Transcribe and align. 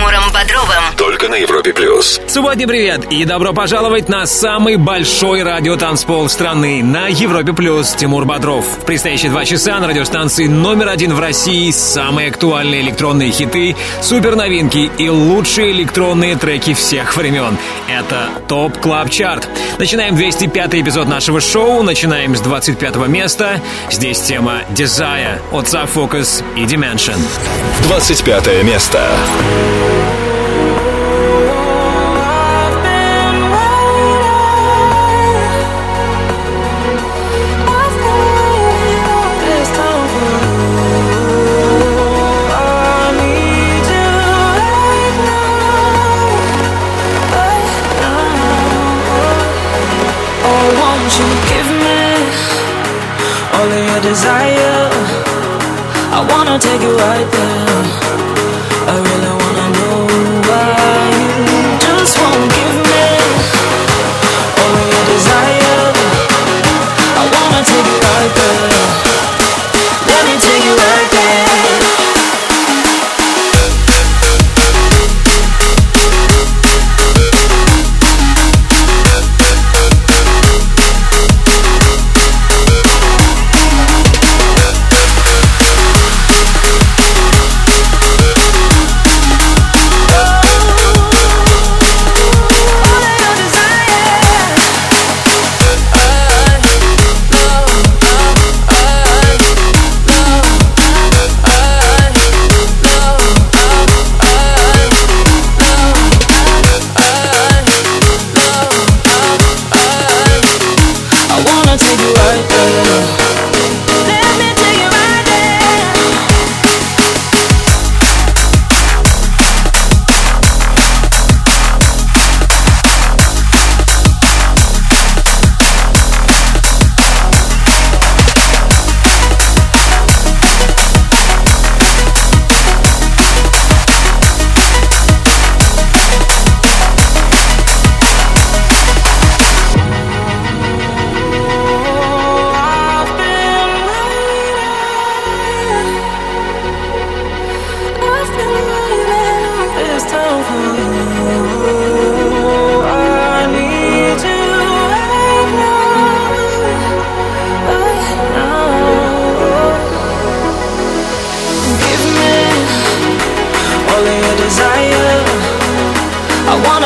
Тимуром 0.00 0.32
Бодровым. 0.32 0.82
Только 0.96 1.28
на 1.28 1.34
Европе 1.34 1.74
Плюс. 1.74 2.22
Субботний 2.26 2.66
привет 2.66 3.12
и 3.12 3.26
добро 3.26 3.52
пожаловать 3.52 4.08
на 4.08 4.24
самый 4.24 4.76
большой 4.76 5.42
радиотанцпол 5.42 6.30
страны 6.30 6.82
на 6.82 7.08
Европе 7.08 7.52
Плюс. 7.52 7.92
Тимур 7.92 8.24
Бодров. 8.24 8.64
В 8.64 8.86
предстоящие 8.86 9.30
два 9.30 9.44
часа 9.44 9.78
на 9.78 9.88
радиостанции 9.88 10.46
номер 10.46 10.88
один 10.88 11.12
в 11.12 11.20
России 11.20 11.70
самые 11.70 12.30
актуальные 12.30 12.80
электронные 12.80 13.30
хиты, 13.30 13.76
супер 14.00 14.36
новинки 14.36 14.90
и 14.96 15.10
лучшие 15.10 15.70
электронные 15.72 16.34
треки 16.34 16.72
всех 16.72 17.14
времен. 17.14 17.58
Это 17.86 18.30
Top 18.48 18.78
Club 18.78 19.10
Chart. 19.10 19.50
Начинаем 19.78 20.16
205 20.16 20.76
эпизод 20.76 21.08
нашего 21.08 21.42
шоу. 21.42 21.82
Начинаем 21.82 22.34
с 22.34 22.40
25 22.40 22.96
места. 23.08 23.60
Здесь 23.90 24.22
тема 24.22 24.62
Desire 24.70 25.40
от 25.52 25.66
Focus 25.66 26.42
и 26.56 26.62
Dimension. 26.62 27.18
25 27.82 28.64
место. 28.64 29.06
Thank 29.90 30.24
you. 30.24 30.29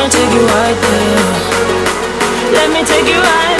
take 0.09 0.33
you 0.33 0.45
right 0.45 0.77
there. 0.81 2.53
Let 2.53 2.69
me 2.71 2.83
take 2.83 3.07
you 3.07 3.19
right 3.19 3.54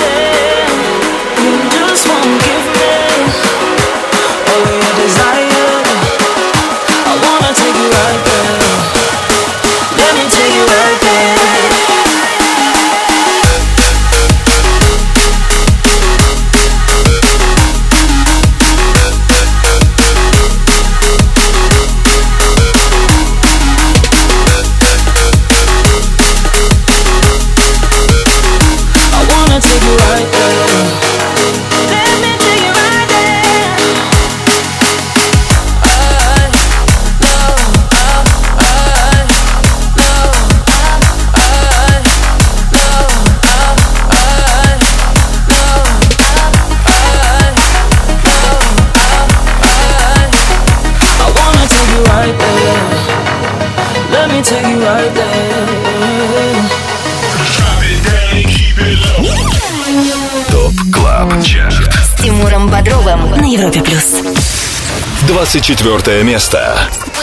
24 65.61 66.23
место. 66.23 67.14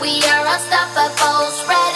We 0.00 0.22
are 0.24 0.46
unstoppable, 0.46 1.68
ready. 1.68 1.95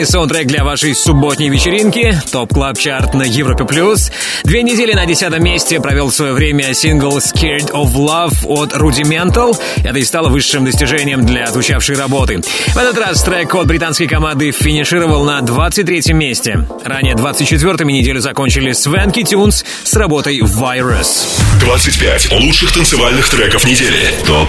идеальный 0.00 0.06
саундтрек 0.06 0.46
для 0.46 0.64
вашей 0.64 0.94
субботней 0.94 1.48
вечеринки. 1.48 2.18
Top 2.32 2.52
Club 2.52 2.78
Chart 2.78 3.14
на 3.14 3.22
Европе+. 3.22 3.64
плюс. 3.64 4.10
Две 4.44 4.62
недели 4.62 4.92
на 4.92 5.06
десятом 5.06 5.42
месте 5.42 5.80
провел 5.80 6.10
свое 6.10 6.32
время 6.32 6.72
сингл 6.74 7.18
«Scared 7.18 7.70
of 7.72 7.92
Love» 7.92 8.34
от 8.44 8.72
Rudimental. 8.72 9.58
Это 9.84 9.98
и 9.98 10.04
стало 10.04 10.28
высшим 10.28 10.64
достижением 10.64 11.26
для 11.26 11.46
звучавшей 11.46 11.96
работы. 11.96 12.40
В 12.68 12.76
этот 12.76 12.96
раз 12.98 13.22
трек 13.22 13.54
от 13.54 13.66
британской 13.66 14.06
команды 14.06 14.50
финишировал 14.52 15.24
на 15.24 15.40
23 15.40 16.12
месте. 16.14 16.66
Ранее 16.84 17.14
24-м 17.14 17.88
неделю 17.88 18.20
закончили 18.20 18.72
Swanky 18.72 19.22
Tunes 19.22 19.64
с 19.84 19.94
работой 19.94 20.38
«Virus». 20.40 21.26
25 21.60 22.32
лучших 22.32 22.72
танцевальных 22.72 23.28
треков 23.28 23.66
недели. 23.66 24.14
Top 24.26 24.48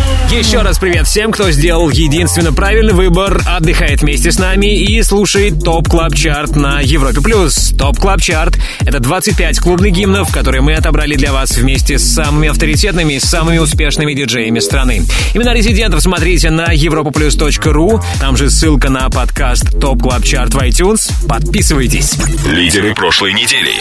Еще 0.31 0.61
раз 0.61 0.79
привет 0.79 1.07
всем, 1.07 1.33
кто 1.33 1.51
сделал 1.51 1.89
единственно 1.89 2.53
правильный 2.53 2.93
выбор, 2.93 3.41
отдыхает 3.45 4.01
вместе 4.01 4.31
с 4.31 4.39
нами 4.39 4.77
и 4.77 5.03
слушает 5.03 5.61
Top 5.61 5.89
Club 5.89 6.15
Chart 6.15 6.55
на 6.55 6.79
Европе+. 6.79 7.19
плюс. 7.19 7.73
Top 7.77 7.99
Club 7.99 8.21
Chart— 8.21 8.57
это 8.79 9.01
25 9.01 9.59
клубных 9.59 9.91
гимнов, 9.91 10.31
которые 10.31 10.61
мы 10.61 10.73
отобрали 10.73 11.15
для 11.15 11.33
вас 11.33 11.57
вместе 11.57 11.99
с 11.99 12.03
самыми 12.03 12.47
авторитетными 12.47 13.15
и 13.15 13.19
самыми 13.19 13.57
успешными 13.57 14.13
диджеями 14.13 14.59
страны. 14.59 15.03
Имена 15.33 15.53
резидентов 15.53 16.01
смотрите 16.01 16.49
на 16.49 16.73
europaplus.ru, 16.73 18.01
там 18.21 18.37
же 18.37 18.49
ссылка 18.49 18.89
на 18.89 19.09
подкаст 19.09 19.81
Top 19.81 20.01
Club 20.01 20.23
Chart 20.23 20.53
в 20.53 20.57
iTunes. 20.59 21.11
Подписывайтесь. 21.27 22.15
Лидеры 22.45 22.95
прошлой 22.95 23.33
недели. 23.33 23.73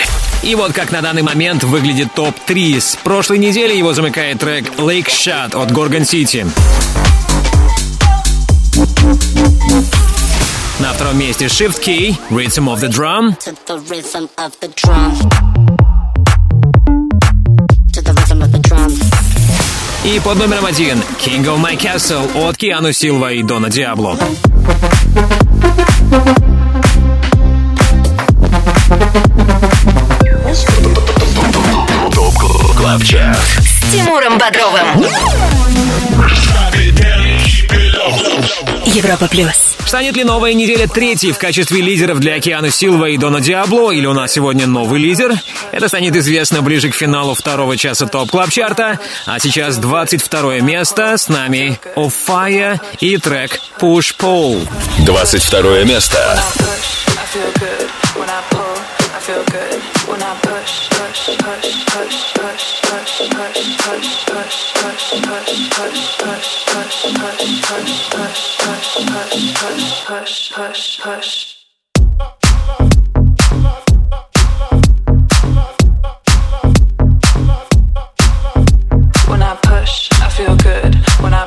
И 0.42 0.57
вот 0.57 0.73
как 0.73 0.90
на 0.90 1.00
данный 1.00 1.23
момент 1.23 1.62
выглядит 1.62 2.12
ТОП-3. 2.14 2.80
С 2.80 2.97
прошлой 2.97 3.38
недели 3.38 3.76
его 3.76 3.92
замыкает 3.92 4.40
трек 4.40 4.64
«Lick 4.79 5.09
Shot» 5.09 5.54
от 5.54 5.71
Gorgon 5.71 6.02
City. 6.02 6.40
2000. 6.45 6.81
На 10.81 10.93
втором 10.93 11.19
месте 11.19 11.47
Shift 11.47 11.83
K3Y, 11.85 12.17
Rhythm 12.31 12.67
of 12.67 12.81
the 12.81 12.89
Drum. 12.89 13.37
И 20.05 20.19
под 20.21 20.39
номером 20.39 20.65
один 20.65 21.03
King 21.23 21.45
of 21.45 21.59
My 21.59 21.79
Castle 21.79 22.49
от 22.49 22.57
Киану 22.57 22.93
Силва 22.93 23.33
и 23.33 23.43
Дона 23.43 23.69
Диабло. 23.69 24.17
С 33.01 33.93
Тимуром 33.93 34.39
Бодровым. 34.39 35.80
Европа 38.87 39.29
плюс. 39.29 39.77
Станет 39.87 40.17
ли 40.17 40.25
новая 40.25 40.53
неделя 40.53 40.87
третьей 40.87 41.33
в 41.33 41.39
качестве 41.39 41.81
лидеров 41.81 42.21
для 42.21 42.35
Океана 42.35 42.71
Силва 42.71 43.07
и 43.07 43.17
Дона 43.17 43.41
Диабло, 43.41 43.91
или 43.91 44.07
у 44.07 44.13
нас 44.13 44.33
сегодня 44.33 44.67
новый 44.67 45.01
лидер? 45.01 45.33
Это 45.73 45.89
станет 45.89 46.17
известно 46.17 46.63
ближе 46.63 46.91
к 46.91 46.95
финалу 46.95 47.35
второго 47.35 47.77
часа 47.77 48.07
Top 48.07 48.31
Club 48.31 48.50
Chart 48.50 48.85
а. 48.85 48.99
А 49.27 49.39
сейчас 49.39 49.79
22 49.79 50.61
место. 50.61 51.17
С 51.17 51.29
нами 51.29 51.79
Fire 51.97 52.81
и 53.01 53.17
трек 53.17 53.61
Push 53.81 54.17
Pull. 54.19 54.69
22 55.05 55.85
место. 55.85 56.43
push, 69.07 69.54
push, 69.54 70.04
push, 70.07 70.52
push, 70.52 71.00
push. 71.00 71.57
When 79.28 79.42
I 79.42 79.57
push, 79.62 80.11
I 80.21 80.28
feel 80.30 80.57
good. 80.57 80.95
When 81.21 81.35
I 81.35 81.47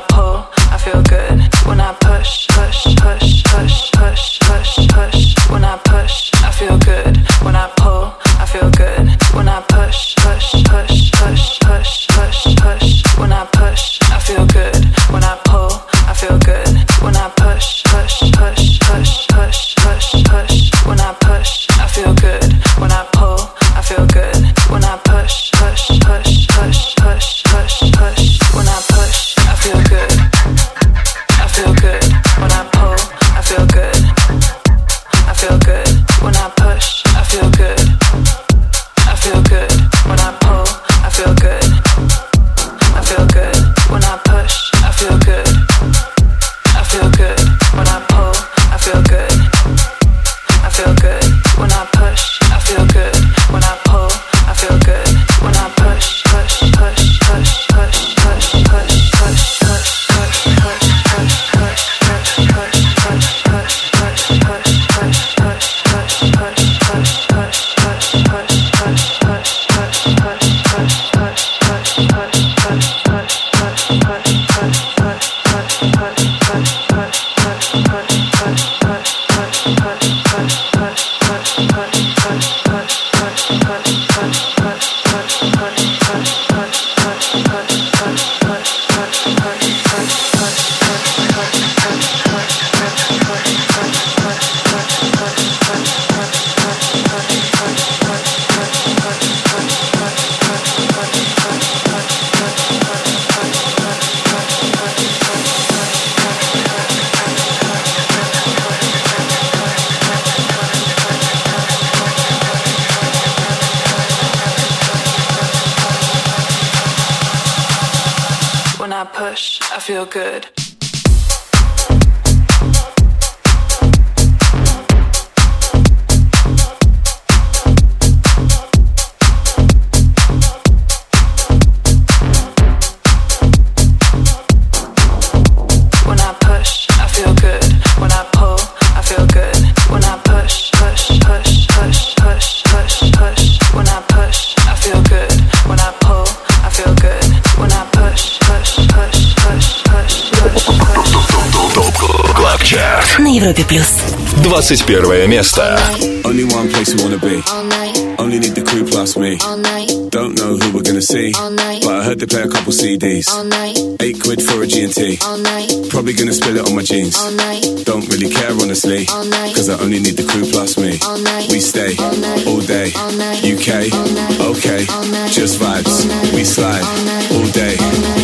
21 154.63 155.27
место. 155.27 155.77
Only 156.23 156.43
one 156.45 156.69
place 156.69 156.93
we 156.95 157.01
wanna 157.03 157.17
be. 157.17 157.41
All 157.51 157.63
night, 157.65 157.97
Only 158.17 158.39
need 158.39 158.55
the 158.55 158.61
crew 158.61 158.85
plus 158.85 159.17
me. 159.17 159.37
all 159.45 159.57
night, 159.57 159.91
Don't 160.11 160.35
know 160.39 160.55
who 160.57 160.71
we're 160.71 160.81
gonna 160.83 161.01
see. 161.01 161.33
all 161.37 161.49
night, 161.51 161.83
But 161.83 161.95
I 161.99 162.03
heard 162.03 162.19
they 162.19 162.25
play 162.25 162.41
a 162.43 162.47
couple 162.47 162.71
CDs. 162.71 163.27
all 163.29 163.43
night, 163.43 163.77
Eight 163.99 164.19
quid 164.21 164.41
for 164.41 164.61
a 164.63 164.67
G&T. 164.67 165.19
all 165.25 165.37
night, 165.37 165.71
Probably 165.89 166.13
gonna 166.13 166.33
spill 166.33 166.55
it 166.57 166.65
on 166.65 166.73
my 166.75 166.83
jeans. 166.83 167.15
all 167.17 167.31
night, 167.31 167.65
Don't 167.85 168.07
really 168.09 168.29
care 168.29 168.51
honestly. 168.61 169.07
All 169.11 169.25
night. 169.25 169.55
Cause 169.55 169.69
I 169.69 169.77
only 169.79 169.99
need 169.99 170.15
the 170.15 170.23
crew 170.23 170.45
plus 170.45 170.77
me. 170.77 170.99
All 171.05 171.17
night. 171.17 171.49
We 171.51 171.59
stay 171.59 171.95
All 171.99 172.15
night. 172.15 172.47
all 172.47 172.61
day. 172.61 172.93
All 172.95 173.11
night. 173.11 173.43
UK. 173.43 173.91
All 173.91 174.07
night. 174.07 174.39
Okay. 174.39 174.85
All 174.89 175.03
night. 175.05 175.31
Just 175.31 175.59
vibes. 175.59 175.87
All 175.87 176.15
night. 176.15 176.33
We 176.33 176.43
slide 176.45 176.83
All 176.83 177.03
night. 177.03 177.31
all 177.33 177.47
day. 177.51 177.75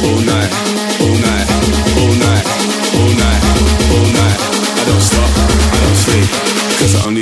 All 0.05 0.21
night. 0.23 0.68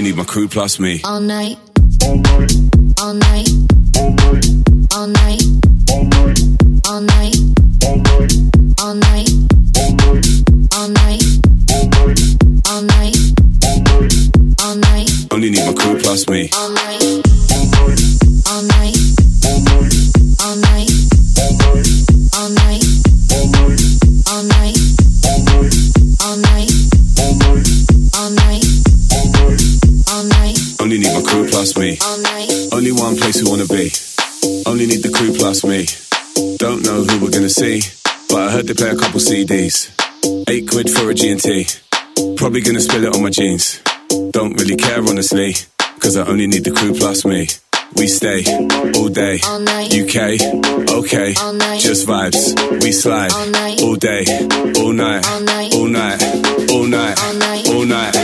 need 0.09 0.17
my 0.17 0.25
crew 0.25 0.49
plus 0.49 0.81
me. 0.81 1.03
All 1.05 1.21
night. 1.21 1.59
All 2.03 2.17
night. 2.17 2.53
All 2.99 3.15
night. 3.15 3.49
All 3.95 4.11
night. 4.11 4.49
All 4.95 5.07
night. 5.07 5.43
All 5.85 6.17
night. 6.17 6.25
All 6.89 7.01
night. 7.03 7.37
All 8.81 8.95
night. 8.95 8.95
All 8.95 8.95
night. 8.95 9.29
All 10.73 10.89
night. 10.89 11.23
All 11.69 11.93
night. 11.93 12.25
All 12.67 12.83
night. 12.83 13.17
All 13.45 13.63
night. 13.63 14.17
All 14.63 14.77
night. 14.77 15.11
Only 15.31 15.51
need 15.51 15.67
my 15.67 15.75
crew 15.75 15.99
plus 15.99 16.27
me. 16.29 16.49
All 16.55 16.71
night. 16.71 16.88
Be. 33.69 33.91
Only 34.67 34.87
need 34.87 35.03
the 35.03 35.11
crew 35.15 35.33
plus 35.35 35.65
me. 35.65 35.87
Don't 36.59 36.83
know 36.85 37.05
who 37.05 37.25
we're 37.25 37.31
gonna 37.31 37.51
see, 37.51 37.81
but 38.29 38.49
I 38.49 38.51
heard 38.51 38.67
they 38.67 38.75
play 38.75 38.91
a 38.91 38.97
couple 38.97 39.21
CDs. 39.21 39.91
Eight 40.49 40.69
quid 40.69 40.91
for 40.91 41.11
a 41.11 41.15
G&T. 41.15 41.67
Probably 42.37 42.61
gonna 42.61 42.81
spill 42.81 43.05
it 43.05 43.15
on 43.15 43.23
my 43.23 43.31
jeans. 43.31 43.81
Don't 44.31 44.59
really 44.61 44.77
care 44.77 45.01
honestly, 45.03 45.55
cause 46.01 46.17
I 46.17 46.27
only 46.27 46.47
need 46.47 46.65
the 46.65 46.71
crew 46.71 46.95
plus 46.95 47.25
me. 47.25 47.49
We 47.97 48.07
stay 48.07 48.45
all 48.97 49.09
day, 49.09 49.41
All 49.45 49.61
night. 49.61 49.93
UK, 49.93 50.37
okay, 50.93 51.33
just 51.81 52.07
vibes. 52.07 52.53
We 52.83 52.93
slide 52.93 53.33
All 53.33 53.89
all 53.89 53.97
day, 53.97 54.25
all 54.79 54.93
night, 54.93 55.25
All 55.27 55.41
night. 55.41 55.75
all 55.75 55.87
night, 55.89 56.23
all 56.71 56.85
night, 56.87 57.19
All 57.69 57.85
night. 57.85 58.17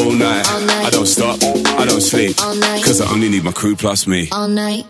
all 0.00 0.10
night. 0.10 0.46
I 0.86 0.90
don't 0.90 1.06
stop, 1.06 1.38
don't 2.10 2.34
sleep, 2.34 2.36
cause 2.84 3.00
I 3.00 3.12
only 3.12 3.28
need 3.28 3.44
my 3.44 3.52
crew 3.52 3.76
plus 3.76 4.06
me. 4.06 4.28
All 4.32 4.48
night. 4.48 4.86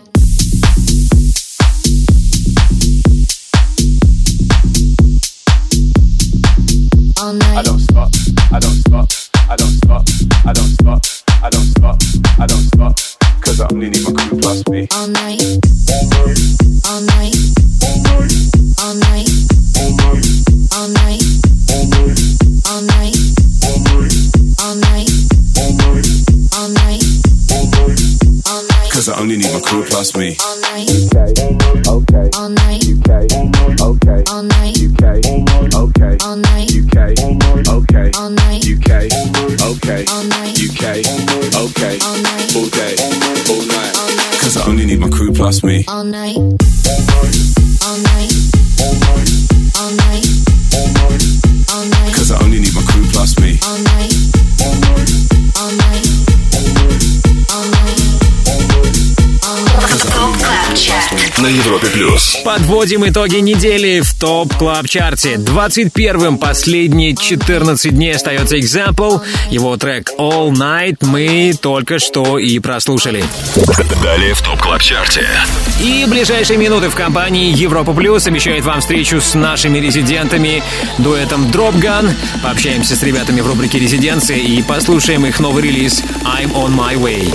All 7.21 7.33
night. 7.33 7.57
I 7.57 7.61
don't 7.61 7.79
stop, 7.79 8.09
I 8.51 8.59
don't 8.59 8.79
stop, 8.81 9.09
I 9.49 9.55
don't 9.55 9.71
stop, 9.71 10.05
I 10.45 10.53
don't 10.53 10.73
stop, 10.73 11.01
I 11.43 11.49
don't 11.49 11.65
stop, 11.65 11.97
I 12.39 12.47
don't 12.47 12.65
stop, 12.73 12.95
cause 13.41 13.61
I 13.61 13.67
only 13.71 13.89
need 13.89 14.03
my 14.03 14.13
crew 14.13 14.39
plus 14.39 14.67
me. 14.67 14.87
All 14.93 15.07
night. 15.07 15.41
All 15.91 16.05
night. 16.09 16.39
All 16.85 17.01
night. 17.01 17.35
All 17.83 17.99
night. 17.99 18.43
All 18.79 18.95
Cause 29.03 29.17
I 29.17 29.21
only 29.21 29.35
need 29.35 29.51
my 29.51 29.59
crew 29.59 29.83
plus 29.83 30.15
me. 30.15 30.37
All 30.39 30.61
night. 30.61 30.87
UK, 30.87 31.35
okay, 31.91 32.29
All 32.39 32.47
night. 32.47 32.87
UK, 32.87 33.09
okay, 33.83 34.23
All 34.31 34.43
night. 34.43 34.77
UK, 34.79 35.03
okay, 35.75 36.15
All 36.23 36.37
night. 36.37 36.71
UK, 36.71 37.11
okay, 37.67 38.11
All 38.15 38.29
night. 38.29 38.63
UK, 38.63 39.11
okay, 39.59 40.05
All 40.07 40.23
night. 40.23 40.55
UK, 40.55 41.03
okay, 41.51 41.99
All 41.99 42.15
night. 42.15 42.55
all 42.55 42.69
day, 42.69 42.95
all 43.49 43.67
night. 43.67 44.39
Cause 44.39 44.55
I 44.55 44.69
only 44.69 44.85
need 44.85 45.01
my 45.01 45.09
crew 45.09 45.33
plus 45.33 45.65
me. 45.65 45.83
All 45.89 46.05
night. 46.05 46.37
На 61.43 61.47
Европе 61.47 61.87
плюс. 61.87 62.37
Подводим 62.45 63.05
итоги 63.05 63.35
недели 63.35 63.99
в 63.99 64.17
Top 64.17 64.55
Club 64.55 64.87
Chart 64.87 65.20
е. 65.20 65.33
21-м 65.33 66.37
последние 66.37 67.17
14 67.17 67.93
дней 67.93 68.15
остается 68.15 68.55
Example. 68.55 69.19
Его 69.49 69.75
трек 69.75 70.11
All 70.17 70.51
Night 70.51 70.99
мы 71.01 71.53
только 71.61 71.99
что 71.99 72.39
и 72.39 72.59
прослушали. 72.59 73.25
Далее 74.01 74.33
в 74.35 74.41
Top 74.41 74.61
Club 74.61 74.81
Chart 74.81 75.14
е. 75.14 75.27
И 75.81 76.05
ближайшие 76.07 76.57
минуты 76.57 76.87
в 76.87 76.95
компании 76.95 77.53
Европа 77.53 77.91
Плюс 77.91 78.25
обещает 78.25 78.63
вам 78.63 78.79
встречу 78.79 79.19
с 79.19 79.33
нашими 79.33 79.79
резидентами, 79.79 80.63
дуэтом 80.99 81.47
Dropgun. 81.47 82.09
Пообщаемся 82.41 82.95
с 82.95 83.03
ребятами 83.03 83.41
в 83.41 83.47
рубрике 83.47 83.79
«Резиденция» 83.79 84.37
и 84.37 84.61
послушаем 84.61 85.25
их 85.25 85.41
новый 85.41 85.63
релиз 85.63 86.03
I'm 86.23 86.53
On 86.53 86.73
My 86.73 86.95
Way. 86.95 87.33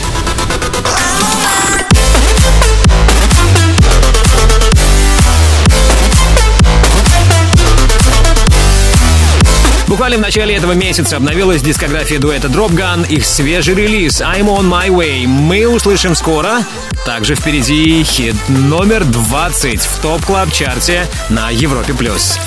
Буквально 9.98 10.18
в 10.18 10.20
начале 10.20 10.54
этого 10.54 10.74
месяца 10.74 11.16
обновилась 11.16 11.61
дискография 11.61 12.20
дуэта 12.20 12.46
Dropgun, 12.46 13.05
их 13.08 13.26
свежий 13.26 13.74
релиз 13.74 14.20
I'm 14.20 14.44
On 14.44 14.62
My 14.62 14.87
Way. 14.87 15.26
Мы 15.26 15.66
услышим 15.66 16.14
скоро. 16.14 16.58
Также 17.04 17.34
впереди 17.34 18.04
хит 18.04 18.37
номер 18.46 19.02
20 19.04 19.80
в 19.80 20.00
Top 20.01 20.24
Club 20.24 20.53
Chart 20.53 20.99
е 20.99 21.09
на 21.30 21.50
Европе+. 21.50 21.94
плюс. 21.94 22.38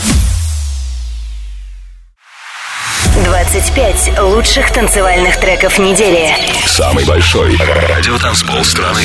25 3.25 4.19
лучших 4.21 4.71
танцевальных 4.71 5.37
треков 5.37 5.77
недели. 5.77 6.33
Самый 6.65 7.03
большой 7.03 7.57
радиотанцпол 7.57 8.63
страны. 8.63 9.03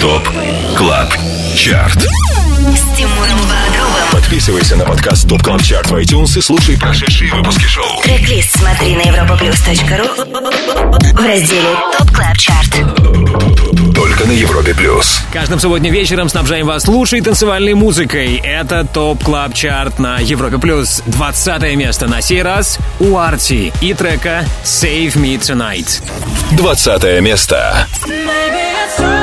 Top 0.00 0.26
Club 0.74 1.12
Chart. 1.54 1.98
С 1.98 2.96
Тимуром. 2.96 3.57
Подписывайся 4.28 4.76
на 4.76 4.84
подкаст 4.84 5.26
Top 5.26 5.42
Club 5.42 5.62
Chart 5.62 5.90
в 5.90 5.94
iTunes 5.94 6.36
и 6.36 6.42
слушай 6.42 6.78
прошедшие 6.78 7.32
выпуски 7.32 7.64
шоу. 7.64 8.02
Трек-лист 8.02 8.58
смотри 8.58 8.94
на 8.94 9.00
europaplus.ru 9.00 11.14
в 11.14 11.26
разделе 11.26 11.74
Top 11.96 12.10
Club 12.10 12.36
Chart. 12.36 13.94
Только 13.94 14.26
на 14.26 14.32
Европе 14.32 14.74
плюс. 14.74 15.22
Каждым 15.32 15.58
субботним 15.58 15.94
вечером 15.94 16.28
снабжаем 16.28 16.66
вас 16.66 16.86
лучшей 16.86 17.22
танцевальной 17.22 17.72
музыкой. 17.72 18.38
Это 18.44 18.84
Top 18.84 19.24
Club 19.24 19.54
Chart 19.54 19.98
на 19.98 20.18
Европе 20.18 20.58
плюс. 20.58 21.02
20 21.06 21.74
место 21.76 22.06
на 22.06 22.20
сей 22.20 22.42
раз 22.42 22.78
у 23.00 23.16
Arty 23.16 23.72
и 23.80 23.94
трека 23.94 24.44
Save 24.62 25.14
Me 25.14 25.38
Tonight. 25.38 26.02
20 26.52 27.22
место. 27.22 27.86
Maybe 28.06 28.60
it's 28.84 29.17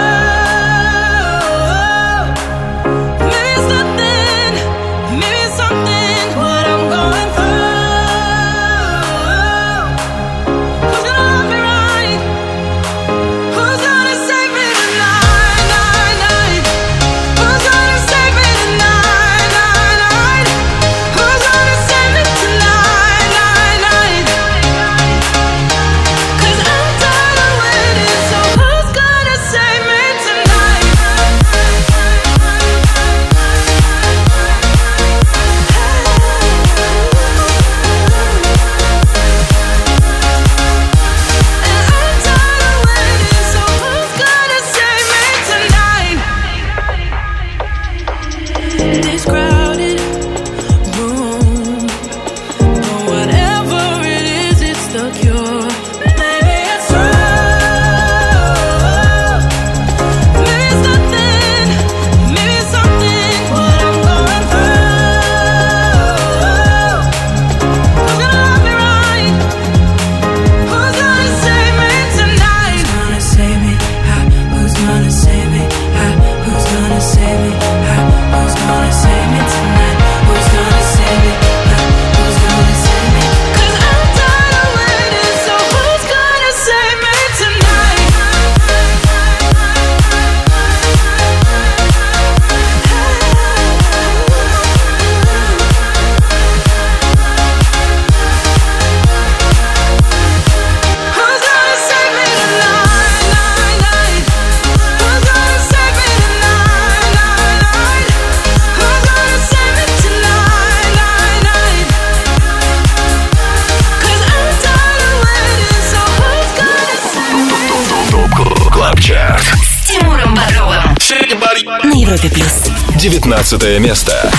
19 123.07 123.79
место. 123.79 124.31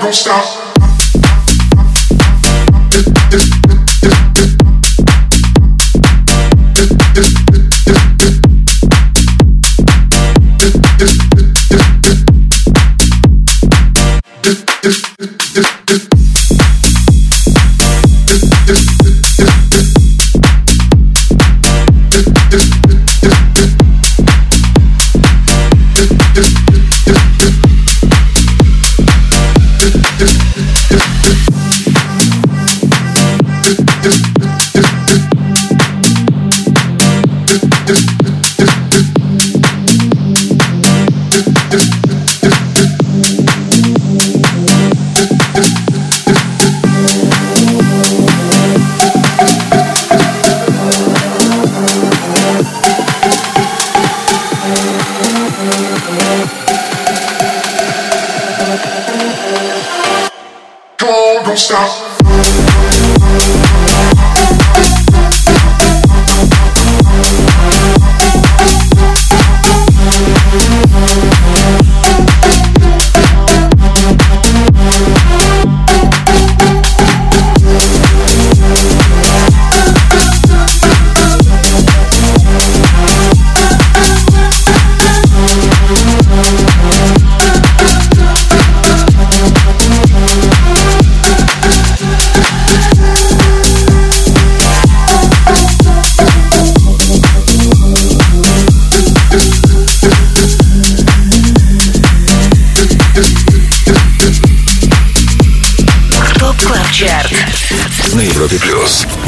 don't 0.00 0.14
stop. 0.14 0.59
Чарт. 18.70 19.09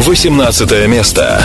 18 0.05 0.89
место. 0.89 1.41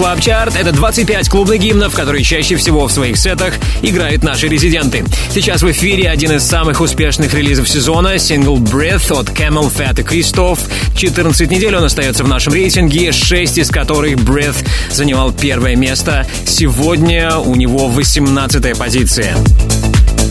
Club 0.00 0.18
Chart— 0.22 0.56
это 0.58 0.72
25 0.72 1.28
клубных 1.28 1.60
гимнов, 1.60 1.94
которые 1.94 2.24
чаще 2.24 2.56
всего 2.56 2.86
в 2.86 2.90
своих 2.90 3.18
сетах 3.18 3.52
играют 3.82 4.22
наши 4.22 4.48
резиденты. 4.48 5.04
Сейчас 5.30 5.60
в 5.60 5.70
эфире 5.72 6.08
один 6.08 6.32
из 6.32 6.42
самых 6.42 6.80
успешных 6.80 7.34
релизов 7.34 7.68
сезона— 7.68 8.18
сингл 8.18 8.56
Breath 8.56 9.12
от 9.12 9.28
CamelPhat 9.28 10.00
и 10.00 10.02
Кристоф. 10.02 10.58
14 10.96 11.50
недель 11.50 11.76
он 11.76 11.84
остается 11.84 12.24
в 12.24 12.28
нашем 12.28 12.54
рейтинге, 12.54 13.12
6 13.12 13.58
из 13.58 13.68
которых 13.68 14.14
Breath 14.14 14.66
занимал 14.90 15.32
первое 15.32 15.76
место. 15.76 16.26
Сегодня 16.46 17.36
у 17.36 17.54
него 17.54 17.88
18 17.88 18.78
позиция. 18.78 19.36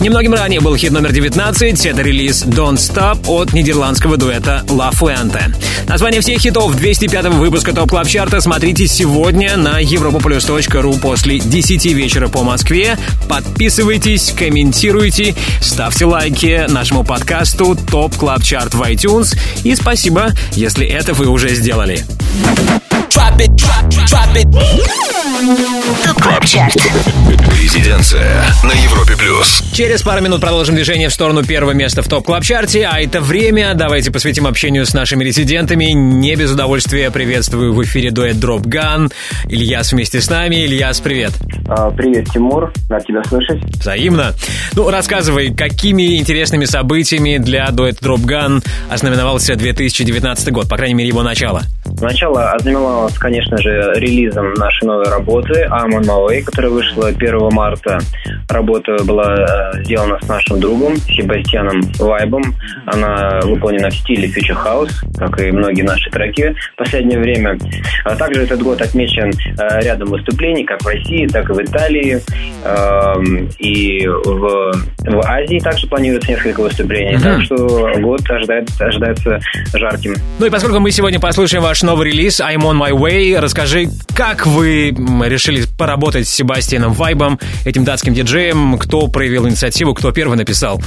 Немногим 0.00 0.32
ранее 0.32 0.60
был 0.60 0.74
хит 0.76 0.92
номер 0.92 1.12
19. 1.12 1.84
Это 1.84 2.00
релиз 2.00 2.44
Don't 2.44 2.76
Stop 2.76 3.28
от 3.28 3.52
нидерландского 3.52 4.16
дуэта 4.16 4.64
La 4.68 4.90
Fuente. 4.90 5.54
Название 5.90 6.20
всех 6.20 6.40
хитов 6.40 6.76
205 6.76 7.34
выпуска 7.34 7.72
Top 7.72 7.90
Club 7.90 8.06
Chart 8.06 8.34
а 8.34 8.40
смотрите 8.40 8.86
сегодня 8.86 9.56
на 9.56 9.82
europaplus.ru 9.82 11.00
после 11.00 11.40
10 11.40 11.84
вечера 11.86 12.28
по 12.28 12.44
Москве. 12.44 12.96
Подписывайтесь, 13.28 14.30
комментируйте, 14.30 15.34
ставьте 15.60 16.04
лайки 16.04 16.66
нашему 16.68 17.02
подкасту 17.02 17.74
Top 17.74 18.14
Club 18.14 18.44
Chart 18.44 18.72
в 18.74 18.82
iTunes. 18.82 19.36
И 19.64 19.74
спасибо, 19.74 20.30
если 20.52 20.86
это 20.86 21.12
вы 21.12 21.26
уже 21.26 21.48
сделали. 21.56 22.06
Drop 23.10 23.36
it, 23.38 23.50
drop, 23.56 23.90
drop 24.06 24.36
it. 24.36 25.29
Top 25.40 26.20
Club 26.22 26.44
Chart. 26.44 26.76
Резиденция 27.58 28.44
на 28.62 28.72
Европе 28.72 29.16
плюс. 29.16 29.62
Через 29.72 30.02
пару 30.02 30.20
минут 30.20 30.42
продолжим 30.42 30.74
движение 30.74 31.08
в 31.08 31.14
сторону 31.14 31.42
первого 31.42 31.70
места 31.70 32.02
в 32.02 32.08
Top 32.08 32.26
Club 32.26 32.44
Chart 32.44 32.79
е 32.79 32.86
а 32.86 33.00
это 33.00 33.22
время 33.22 33.72
давайте 33.74 34.10
посвятим 34.10 34.46
общению 34.46 34.84
с 34.84 34.92
нашими 34.92 35.24
резидентами. 35.24 35.92
Не 35.92 36.36
без 36.36 36.52
удовольствия 36.52 37.10
приветствую 37.10 37.72
в 37.72 37.82
эфире 37.84 38.10
дуэт 38.10 38.36
Dropgun. 38.36 39.10
Ильяс 39.48 39.92
вместе 39.92 40.20
с 40.20 40.28
нами. 40.28 40.56
Ильяс, 40.56 41.00
привет. 41.00 41.32
А, 41.66 41.90
Привет, 41.90 42.28
Тимур. 42.30 42.70
Рад 42.90 43.06
тебя 43.06 43.24
слышать. 43.24 43.64
Взаимно. 43.76 44.34
Ну, 44.74 44.90
рассказывай, 44.90 45.54
какими 45.54 46.18
интересными 46.18 46.66
событиями 46.66 47.38
для 47.38 47.70
дуэта 47.70 48.04
Drop 48.04 48.20
Gun 48.26 48.62
ознаменовался 48.90 49.56
2019 49.56 50.50
год, 50.52 50.68
по 50.68 50.76
крайней 50.76 50.96
мере, 50.96 51.08
его 51.08 51.22
начало? 51.22 51.62
Начало 52.00 52.50
ознаменовалось, 52.52 53.18
конечно 53.18 53.56
же, 53.58 53.92
релизом 53.96 54.54
нашей 54.54 54.86
новой 54.86 55.08
работы 55.08 55.68
I'm 55.70 55.90
on 55.90 56.02
my 56.02 56.28
way, 56.28 56.42
которая 56.42 56.70
вышла 56.70 57.08
1 57.08 57.38
марта. 57.52 57.98
Работа 58.48 58.96
была 59.04 59.72
э, 59.74 59.84
сделана 59.84 60.18
с 60.20 60.28
нашим 60.28 60.60
другом 60.60 60.96
Себастьяном 60.96 61.80
Вайбом. 61.98 62.42
Она 62.86 63.40
выполнена 63.42 63.90
в 63.90 63.94
стиле 63.94 64.28
Future 64.28 64.56
House, 64.64 64.92
как 65.18 65.40
и 65.40 65.50
многие 65.50 65.82
наши 65.82 66.10
треки 66.10 66.54
в 66.74 66.76
последнее 66.76 67.18
время. 67.18 67.58
А 68.04 68.16
также 68.16 68.42
этот 68.42 68.62
год 68.62 68.80
отмечен 68.80 69.30
э, 69.30 69.80
рядом 69.82 70.08
выступлений, 70.08 70.64
как 70.64 70.82
в 70.82 70.86
России, 70.86 71.26
так 71.26 71.48
и 71.50 71.52
в 71.52 71.60
Италии. 71.60 72.20
Эм, 72.64 73.48
И 73.58 74.06
в, 74.06 74.72
в 74.98 75.26
Азии 75.26 75.58
также 75.58 75.86
планируется 75.86 76.30
несколько 76.30 76.60
выступлений. 76.60 77.16
Мгм. 77.16 77.22
Так 77.22 77.42
что 77.42 77.56
год 78.00 78.20
ожидает, 78.30 78.68
ожидается 78.80 79.38
жарким. 79.74 80.14
Ну 80.38 80.46
и 80.46 80.50
поскольку 80.50 80.80
мы 80.80 80.90
сегодня 80.90 81.20
послушаем 81.20 81.62
ваш 81.62 81.82
новый 81.90 82.12
релиз 82.12 82.40
I'm 82.40 82.60
on 82.60 82.78
my 82.78 82.92
way, 82.92 83.36
расскажи, 83.36 83.88
как 84.14 84.46
вы 84.46 84.90
решили 85.24 85.64
поработать 85.76 86.28
с 86.28 86.30
Себастьяном 86.30 86.92
Вайбом, 86.92 87.40
этим 87.64 87.84
датским 87.84 88.14
диджеем, 88.14 88.78
кто 88.78 89.08
проявил 89.08 89.48
инициативу, 89.48 89.92
кто 89.92 90.12
первый 90.12 90.36
написал? 90.36 90.80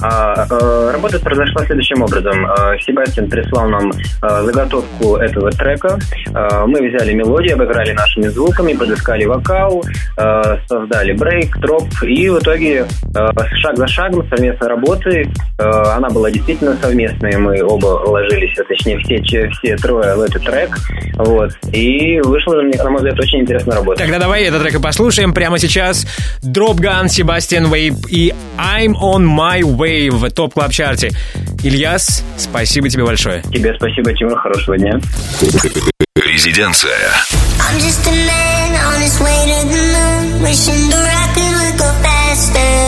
А, 0.00 0.46
э, 0.48 0.90
Работа 0.92 1.18
произошла 1.18 1.64
следующим 1.66 2.02
образом. 2.02 2.46
Э, 2.46 2.78
Себастьян 2.86 3.28
прислал 3.28 3.68
нам 3.68 3.90
э, 3.90 4.42
заготовку 4.44 5.16
этого 5.16 5.50
трека. 5.50 5.98
Мы 6.66 6.88
взяли 6.88 7.14
мелодию, 7.14 7.54
обыграли 7.54 7.92
нашими 7.92 8.28
звуками, 8.28 8.74
подыскали 8.74 9.24
вокал, 9.24 9.82
создали 10.68 11.12
брейк, 11.12 11.56
дроп. 11.58 11.88
И 12.02 12.28
в 12.28 12.38
итоге 12.38 12.86
шаг 13.60 13.76
за 13.76 13.86
шагом 13.86 14.28
совместной 14.28 14.68
работы, 14.68 15.30
она 15.58 16.08
была 16.10 16.30
действительно 16.30 16.76
совместной, 16.80 17.36
мы 17.36 17.62
оба 17.62 18.02
вложились, 18.06 18.58
а 18.58 18.64
точнее 18.64 18.98
все, 18.98 19.48
все 19.50 19.76
трое 19.76 20.14
в 20.16 20.20
этот 20.20 20.43
трек. 20.44 20.78
Вот. 21.16 21.52
И 21.72 22.20
вышла, 22.20 22.54
на 22.62 22.90
мой 22.90 22.98
взгляд, 22.98 23.18
очень 23.18 23.40
интересная 23.40 23.76
работа. 23.76 24.00
Тогда 24.00 24.18
давай 24.18 24.44
этот 24.44 24.62
трек 24.62 24.74
и 24.74 24.78
послушаем 24.80 25.32
прямо 25.32 25.58
сейчас. 25.58 26.06
Drop 26.42 26.76
Gun, 26.76 27.08
Себастьян 27.08 27.72
Вейп 27.72 27.94
и 28.08 28.32
I'm 28.56 28.94
on 28.94 29.24
my 29.24 29.60
way 29.60 30.10
в 30.10 30.30
топ 30.30 30.54
клаб 30.54 30.72
чарте 30.72 31.12
Ильяс, 31.62 32.22
спасибо 32.36 32.88
тебе 32.88 33.04
большое. 33.04 33.42
Тебе 33.52 33.74
спасибо, 33.74 34.12
Тимур, 34.12 34.38
хорошего 34.38 34.76
дня. 34.76 35.00
Резиденция. 36.16 36.92
I'm 37.58 37.78
just 37.78 38.06
a 38.06 38.12
man 38.12 38.74
on 38.86 39.00
his 39.00 39.18
way 39.20 39.46
to 39.48 39.66
the 39.68 39.80
moon, 39.94 40.42
wishing 40.42 40.90
the 40.90 40.96
rocket 40.96 41.52
would 41.58 41.78
go 41.78 41.88
faster. 42.02 42.83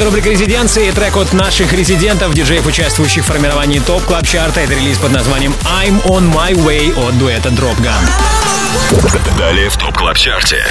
Это 0.00 0.06
рубрика 0.06 0.30
«Резиденции» 0.30 0.88
и 0.88 0.92
трек 0.92 1.14
от 1.18 1.34
наших 1.34 1.74
резидентов, 1.74 2.32
диджеев, 2.32 2.64
участвующих 2.64 3.22
в 3.22 3.26
формировании 3.26 3.80
Top 3.80 4.02
Club 4.04 4.26
Chart 4.26 4.54
а 4.54 4.60
Это 4.60 4.72
релиз 4.72 4.96
под 4.96 5.12
названием 5.12 5.54
«I'm 5.64 6.02
on 6.04 6.32
my 6.32 6.52
way» 6.52 6.90
от 7.06 7.18
дуэта 7.18 7.50
Dropgun. 7.50 9.36
Далее 9.36 9.68
в 9.68 9.76
Top 9.76 9.94
Club 9.94 10.16
Chart 10.16 10.50
е. 10.50 10.64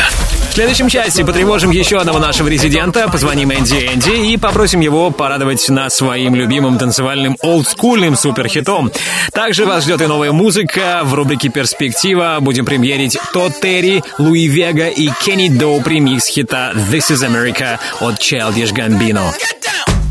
В 0.50 0.54
следующем 0.54 0.90
части 0.90 1.24
потревожим 1.24 1.70
еще 1.72 2.00
одного 2.00 2.20
нашего 2.20 2.48
резидента, 2.48 3.08
позвоним 3.08 3.54
Энди 3.54 3.76
Энди 3.94 4.34
и 4.34 4.38
попросим 4.38 4.82
его 4.82 5.12
порадовать 5.12 5.70
нас 5.70 5.96
своим 5.96 6.36
любимым 6.36 6.78
танцевальным 6.78 7.38
олдскульным 7.42 8.16
суперхитом. 8.16 8.92
Также 9.32 9.66
вас 9.66 9.84
ждет 9.84 10.02
и 10.02 10.08
новая 10.08 10.32
музыка. 10.32 11.02
В 11.04 11.14
рубрике 11.14 11.50
«Перспектива» 11.50 12.40
будем 12.42 12.66
премьерить 12.66 13.18
Todd 13.32 13.62
Terry, 13.62 14.04
Louie 14.18 14.48
Vega 14.48 14.88
и 14.88 15.10
Kenny 15.24 15.50
Dope 15.50 15.82
ремикс 15.82 16.28
хита 16.28 16.74
«This 16.92 17.12
is 17.12 17.24
America» 17.26 17.78
от 18.02 18.20
Childish 18.20 18.74
Gambino. 18.74 19.30
О 19.30 20.09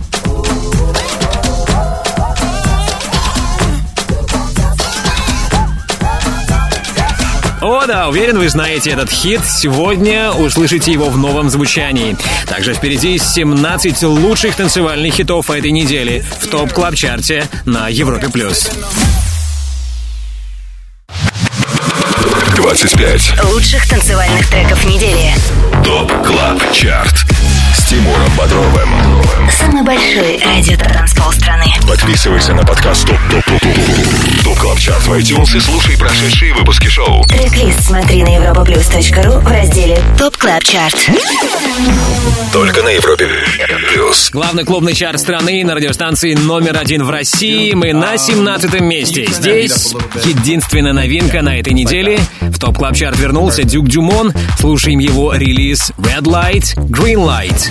да, 7.88 8.08
уверен, 8.08 8.38
вы 8.38 8.50
знаете 8.50 8.90
этот 8.90 9.10
хит. 9.10 9.40
Сегодня 9.46 10.30
услышите 10.30 10.92
его 10.92 11.08
в 11.08 11.16
новом 11.16 11.48
звучании. 11.48 12.18
Также 12.46 12.74
впереди 12.74 13.16
17 13.16 14.02
лучших 14.02 14.56
танцевальных 14.56 15.14
хитов 15.14 15.50
этой 15.50 15.70
недели 15.70 16.22
в 16.40 16.48
Top 16.48 16.70
Club 16.74 16.94
Chart 16.94 17.39
е 17.39 17.48
на 17.64 17.88
Европе+. 17.88 18.28
плюс. 18.28 18.70
25. 22.56 23.44
Лучших 23.44 23.88
танцевальных 23.88 24.46
треков 24.50 24.84
недели. 24.84 25.32
Top 25.82 26.12
Club 26.26 26.60
Chart. 26.72 27.27
Тимуром 27.88 28.30
Бодровым. 28.36 29.50
Самый 29.50 29.82
большой 29.82 30.38
радио-танцпол 30.44 31.32
страны. 31.32 31.64
Подписывайся 31.88 32.52
на 32.52 32.62
подкаст 32.62 33.06
Top 33.06 33.16
Top 33.30 33.44
Top 33.46 33.60
Top 33.62 34.44
Top 34.44 34.58
Club 34.58 34.78
Chart 34.78 35.06
в 35.06 35.12
iTunes 35.14 35.56
и 35.56 35.60
слушай 35.60 35.96
прошедшие 35.96 36.52
выпуски 36.52 36.88
шоу. 36.88 37.24
Трек-лист 37.24 37.86
смотри 37.86 38.22
на 38.24 38.36
europaplus.ru 38.36 39.40
в 39.40 39.50
разделе 39.50 39.98
Top 40.18 40.36
Club 40.36 40.64
Chart. 40.64 41.10
Только 42.52 42.82
на 42.82 42.88
Европе 42.90 43.26
Плюс. 43.92 44.30
Главный 44.32 44.64
клубный 44.64 44.92
чарт 44.92 45.20
страны 45.20 45.64
на 45.64 45.74
радиостанции 45.74 46.34
номер 46.34 46.76
один 46.78 47.04
в 47.04 47.10
России. 47.10 47.72
Мы 47.72 47.94
на 47.94 48.18
17 48.18 48.80
месте. 48.80 49.26
Здесь 49.30 49.94
единственная 50.24 50.92
новинка 50.92 51.40
на 51.40 51.58
этой 51.58 51.72
неделе. 51.72 52.20
В 52.40 52.58
Top 52.58 52.76
Club 52.76 52.96
Chart 52.96 53.18
вернулся 53.18 53.64
Duke 53.64 53.88
Dumont. 53.88 54.34
Слушаем 54.58 54.98
его 54.98 55.32
релиз 55.34 55.92
Red 55.98 56.24
Light, 56.24 56.74
Green 56.76 57.16
Light. 57.16 57.70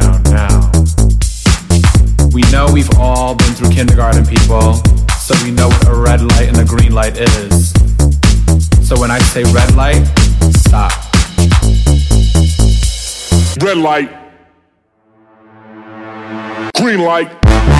Now, 0.00 0.18
now. 0.30 0.70
We 2.32 2.42
know 2.52 2.66
we've 2.72 2.90
all 2.98 3.34
been 3.34 3.54
through 3.54 3.70
kindergarten, 3.70 4.24
people, 4.24 4.74
so 5.18 5.34
we 5.44 5.50
know 5.50 5.68
what 5.68 5.88
a 5.88 5.94
red 5.94 6.20
light 6.22 6.48
and 6.48 6.58
a 6.58 6.64
green 6.64 6.92
light 6.92 7.16
is. 7.18 7.72
So 8.86 8.98
when 8.98 9.10
I 9.10 9.18
say 9.18 9.44
red 9.44 9.74
light, 9.74 10.04
stop. 10.56 10.92
Red 13.62 13.78
light. 13.78 14.10
Green 16.76 17.00
light. 17.00 17.79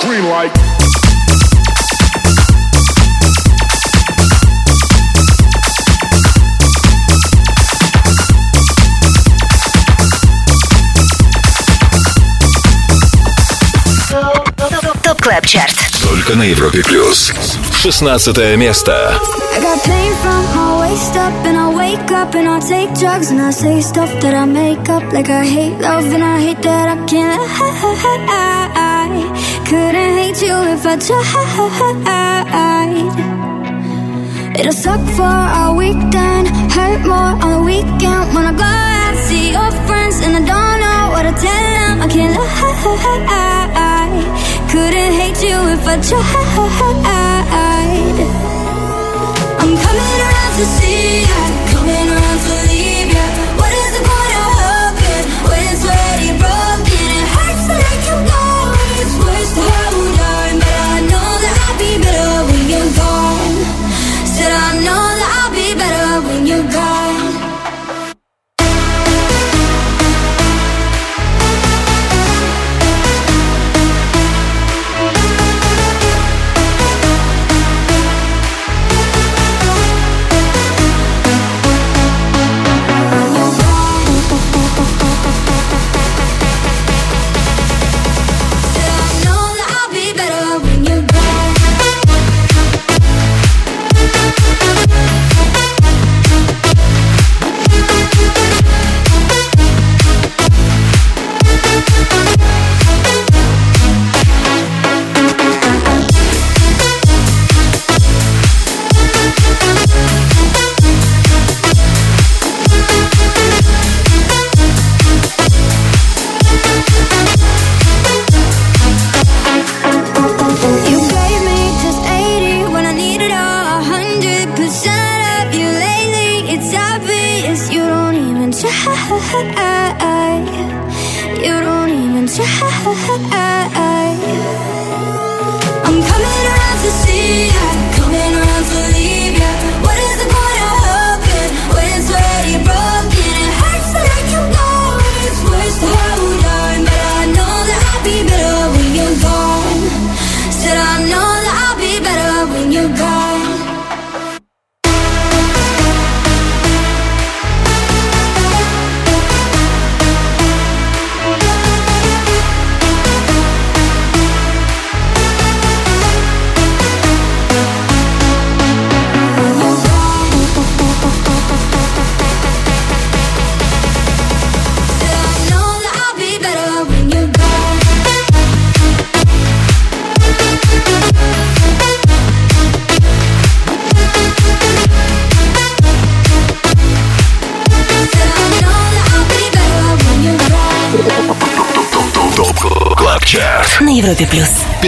Green 0.00 0.28
light. 0.28 0.52
ТОП 15.02 15.20
Клаб 15.20 15.46
Чарт. 15.46 15.74
Только 16.02 16.34
на 16.34 16.42
Европе 16.42 16.82
Плюс. 16.82 17.32
16 17.82 18.56
место. 18.56 19.18
I 19.54 19.60
got 19.60 19.82
pain 19.84 20.12
from 20.22 20.44
my 20.54 20.80
waist 20.80 21.16
up 21.16 21.32
and 21.46 21.56
I 21.56 21.68
wake 21.74 22.10
up 22.12 22.34
and 22.34 22.48
I 22.48 22.60
take 22.60 22.92
drugs 22.98 23.30
and 23.30 23.40
I 23.40 23.50
say 23.50 23.80
stuff 23.80 24.10
that 24.20 24.34
I 24.34 24.44
make 24.46 24.88
up 24.88 25.02
like 25.12 25.28
I 25.28 25.44
hate 25.44 25.78
love 25.80 26.12
and 26.12 26.22
I 26.22 26.40
hate 26.40 26.62
that 26.62 26.88
I 26.88 27.06
can't 27.06 27.40
lie. 27.40 27.72
Couldn't 29.69 30.13
hate 30.19 30.41
you 30.41 30.55
if 30.73 30.85
I 30.85 30.95
tried. 30.97 31.27
It'll 34.59 34.71
suck 34.71 35.01
for 35.17 35.37
a 35.63 35.73
weekend, 35.75 36.47
hurt 36.71 37.01
more 37.05 37.33
on 37.43 37.49
the 37.51 37.61
weekend 37.63 38.33
when 38.33 38.45
I 38.45 38.53
go 38.53 38.63
out 38.63 39.15
see 39.27 39.51
your 39.51 39.71
friends 39.85 40.15
and 40.23 40.35
I 40.39 40.41
don't 40.51 40.79
know 40.83 41.01
what 41.13 41.23
to 41.27 41.33
tell 41.43 41.63
them. 41.77 42.01
I 42.01 42.07
can't 42.07 42.33
lie. 42.35 42.47
Couldn't 44.71 45.13
hate 45.19 45.41
you 45.43 45.57
if 45.75 45.87
I 45.87 45.95
tried. 46.09 46.47
I'm 49.61 49.73
coming 49.83 50.19
around 50.25 50.53
to 50.59 50.65
see 50.75 51.21
ya, 51.21 51.41
coming 51.71 52.09
around 52.09 52.39
to 52.47 52.66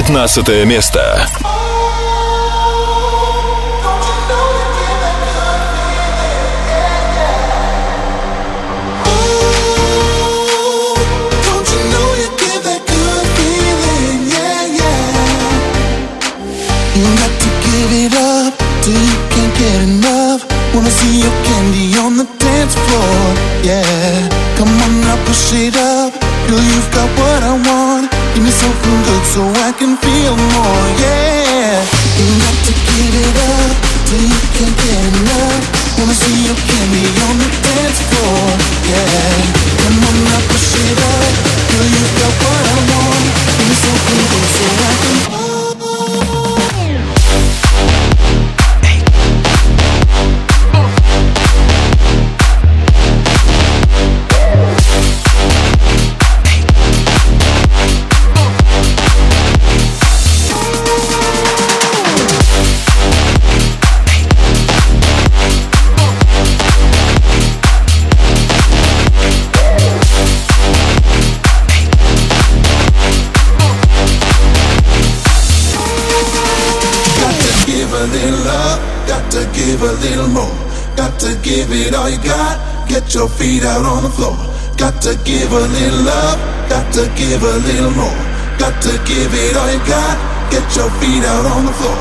15 0.02 0.66
место. 0.66 1.28
Enough, 19.80 20.46
wanna 20.74 20.90
see 20.90 21.22
you 21.22 21.39
I 29.70 29.72
can 29.72 29.96
feel 30.02 30.34
more. 30.34 30.86
Yeah. 30.98 31.86
You 32.18 32.26
got 32.42 32.58
to 32.66 32.74
give 32.74 33.16
it 33.22 33.38
up 33.54 33.70
till 34.10 34.18
you 34.18 34.40
can't 34.58 34.76
get 34.82 34.98
enough. 35.14 35.62
Wanna 35.94 36.18
give 85.50 85.58
a 85.58 85.68
little 85.68 86.04
love, 86.06 86.38
got 86.70 86.94
to 86.94 87.10
give 87.18 87.42
a 87.42 87.58
little 87.66 87.92
more. 87.98 88.22
Got 88.60 88.82
to 88.84 88.92
give 89.10 89.34
it 89.34 89.58
all 89.58 89.72
you 89.74 89.80
got, 89.90 90.18
get 90.52 90.76
your 90.76 90.90
feet 91.02 91.24
out 91.26 91.46
on 91.46 91.66
the 91.66 91.74
floor. 91.74 91.98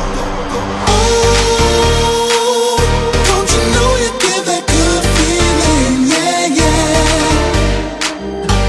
Oh, 0.92 2.76
don't 3.24 3.48
you 3.48 3.62
know 3.72 3.90
you 4.04 4.10
give 4.20 4.44
that 4.44 4.64
good 4.68 5.04
feeling? 5.16 6.12
Yeah, 6.12 6.60
yeah. 6.60 7.16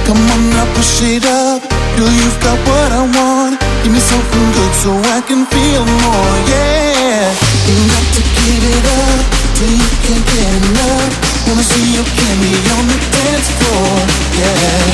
Come 0.08 0.24
on 0.32 0.40
push 0.76 1.02
it 1.04 1.26
up. 1.28 1.60
Girl, 1.98 2.08
you've 2.08 2.40
got 2.40 2.58
what 2.64 2.92
I 2.96 3.04
want. 3.04 3.60
Give 3.84 3.92
me 3.92 4.00
something 4.00 4.48
good 4.56 4.74
so 4.80 4.96
I 4.96 5.20
can 5.28 5.44
feel 5.52 5.84
more. 6.08 6.36
Yeah. 6.48 7.36
You 7.68 7.76
got 7.84 8.08
to 8.16 8.22
give 8.24 8.64
it 8.64 8.86
up 9.04 9.28
till 9.60 9.74
you 9.76 9.90
can't 10.08 10.24
get 10.24 10.52
enough. 10.64 11.12
Wanna 11.48 11.68
see 11.68 12.00
your 12.00 12.08
candy 12.16 12.56
on 12.80 12.88
the 12.88 12.98
dance 13.12 13.50
floor 13.60 13.89
yeah. 14.40 14.89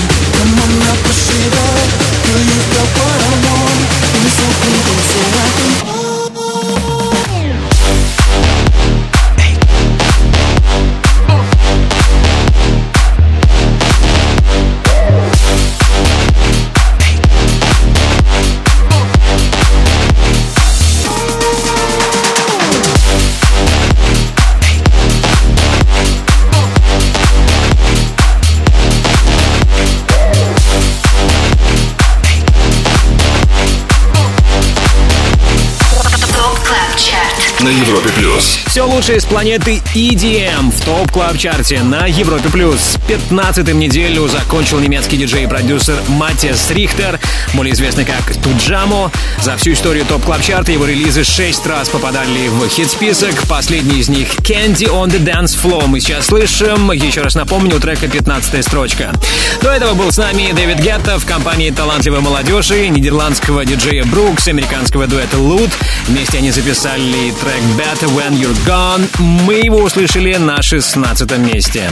Лучшее 38.95 39.17
из 39.17 39.25
планеты 39.25 39.81
EDM 39.93 40.71
в 40.71 40.85
топ 40.85 41.11
клаб 41.11 41.37
чарте 41.37 41.83
на 41.83 42.05
Европе 42.05 42.47
плюс. 42.49 42.97
15-м 43.09 43.77
неделю 43.77 44.29
закончил 44.29 44.79
немецкий 44.79 45.17
диджей 45.17 45.43
и 45.43 45.47
продюсер 45.47 45.97
Матиас 46.07 46.71
Рихтер, 46.71 47.19
более 47.55 47.73
известный 47.73 48.05
как 48.05 48.35
Туджамо. 48.41 49.11
За 49.41 49.57
всю 49.57 49.73
историю 49.73 50.05
топ 50.05 50.23
клаб 50.23 50.41
чарта 50.41 50.71
его 50.71 50.85
релизы 50.85 51.23
6 51.23 51.65
раз 51.67 51.89
попадали 51.89 52.47
в 52.47 52.67
хит-список. 52.67 53.47
Последний 53.47 53.99
из 53.99 54.09
них 54.09 54.27
Candy 54.39 54.89
on 54.89 55.07
the 55.07 55.23
Dance 55.23 55.57
Floor 55.61 55.87
мы 55.87 55.99
сейчас 55.99 56.27
слышим. 56.27 56.91
Еще 56.91 57.21
раз 57.21 57.35
напомню, 57.35 57.77
у 57.77 57.79
трека 57.79 58.07
15 58.07 58.63
строчка. 58.65 59.13
До 59.61 59.69
этого 59.69 59.93
был 59.93 60.11
с 60.11 60.17
нами 60.17 60.51
Дэвид 60.53 60.79
Гетта 60.79 61.19
в 61.19 61.25
компании 61.25 61.71
талантливой 61.71 62.21
молодежи, 62.21 62.87
нидерландского 62.87 63.65
диджея 63.65 64.03
Брукс, 64.05 64.47
американского 64.47 65.07
дуэта 65.07 65.37
Лут. 65.37 65.71
Вместе 66.07 66.37
они 66.39 66.51
записали 66.51 67.31
трек 67.41 67.61
Better 67.77 68.09
When 68.15 68.39
You're 68.39 68.57
Gone. 68.65 69.07
Мы 69.19 69.55
его 69.55 69.79
услышали 69.79 70.35
на 70.35 70.61
16 70.61 71.37
месте. 71.37 71.91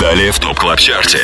Далее 0.00 0.32
в 0.32 0.38
ТОП 0.40 0.58
КЛАБ 0.58 0.80
ЧАРТе. 0.80 1.20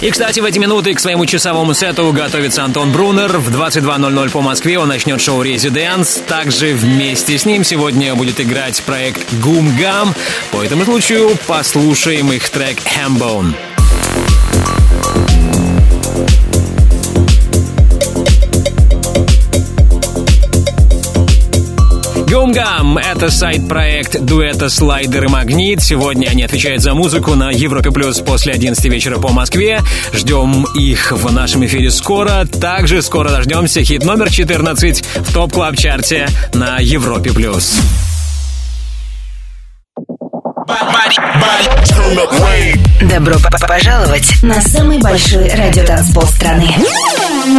И, 0.00 0.10
кстати, 0.10 0.38
в 0.40 0.44
эти 0.44 0.58
минуты 0.58 0.94
к 0.94 1.00
своему 1.00 1.26
часовому 1.26 1.74
сету 1.74 2.12
готовится 2.12 2.62
Антон 2.62 2.92
Брунер. 2.92 3.38
В 3.38 3.48
22.00 3.48 4.30
по 4.30 4.40
Москве 4.40 4.78
он 4.78 4.88
начнет 4.88 5.20
шоу 5.20 5.42
«Резиденс». 5.42 6.22
Также 6.28 6.74
вместе 6.74 7.36
с 7.36 7.44
ним 7.44 7.64
сегодня 7.64 8.14
будет 8.14 8.40
играть 8.40 8.80
проект 8.82 9.32
«Гум 9.42 9.76
Гам». 9.76 10.14
По 10.52 10.62
этому 10.62 10.84
случаю 10.84 11.36
послушаем 11.48 12.30
их 12.32 12.48
трек 12.50 12.78
«Hambone». 12.84 13.54
Гумгам— 22.36 22.98
это 22.98 23.30
сайт-проект 23.30 24.20
дуэта 24.20 24.68
«Слайдер» 24.68 25.24
и 25.24 25.28
«Магнит». 25.28 25.82
Сегодня 25.82 26.28
они 26.28 26.42
отвечают 26.42 26.82
за 26.82 26.92
музыку 26.92 27.34
на 27.34 27.50
Европе 27.50 27.90
Плюс 27.90 28.18
после 28.18 28.52
11 28.52 28.84
вечера 28.84 29.18
по 29.18 29.28
Москве. 29.28 29.80
Ждем 30.12 30.66
их 30.74 31.12
в 31.12 31.32
нашем 31.32 31.64
эфире 31.64 31.90
скоро. 31.90 32.44
Также 32.44 33.00
скоро 33.00 33.30
дождемся 33.30 33.82
хит 33.82 34.04
номер 34.04 34.30
14 34.30 35.02
в 35.16 35.32
топ 35.32 35.50
клаб 35.54 35.78
чарте 35.78 36.28
на 36.52 36.76
Европе 36.78 37.32
Плюс. 37.32 37.80
Добро 43.00 43.36
пожаловать 43.66 44.42
на 44.42 44.60
самый 44.60 44.98
большой 44.98 45.48
радиотанцпол 45.48 46.24
страны. 46.24 46.68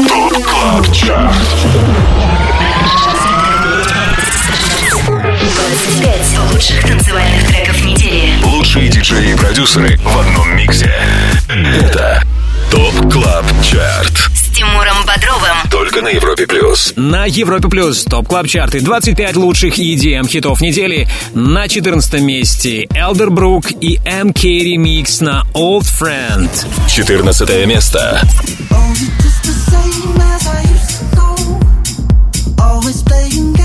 ТОП 0.07 0.85
КЛАБ 1.01 1.33
лучших 6.57 6.81
танцевальных 6.81 7.47
треков 7.47 7.85
недели. 7.85 8.33
Лучшие 8.43 8.89
диджеи 8.89 9.31
и 9.31 9.35
продюсеры 9.35 9.97
в 9.97 10.17
одном 10.17 10.55
миксе. 10.55 10.91
Это 11.47 12.23
ТОП 12.71 13.11
КЛАБ 13.13 13.45
ЧАРТ. 13.63 14.31
С 14.33 14.55
Тимуром 14.55 15.05
Бодровым. 15.05 15.69
Только 15.69 16.01
на 16.01 16.09
Европе 16.09 16.47
Плюс. 16.47 16.93
На 16.95 17.25
Европе 17.25 17.69
Плюс 17.69 18.03
топ 18.03 18.27
клаб 18.27 18.47
чарты 18.47 18.81
25 18.81 19.35
лучших 19.37 19.77
EDM 19.77 20.27
хитов 20.27 20.61
недели. 20.61 21.07
На 21.33 21.67
14 21.67 22.21
месте 22.21 22.85
Elderbrook 22.85 23.77
и 23.79 23.97
MK 23.97 24.41
Remix 24.41 25.23
на 25.23 25.43
Old 25.53 25.85
Friend. 25.85 26.49
14 26.89 27.67
место. 27.67 28.21
Always 32.59 33.03
playing 33.03 33.56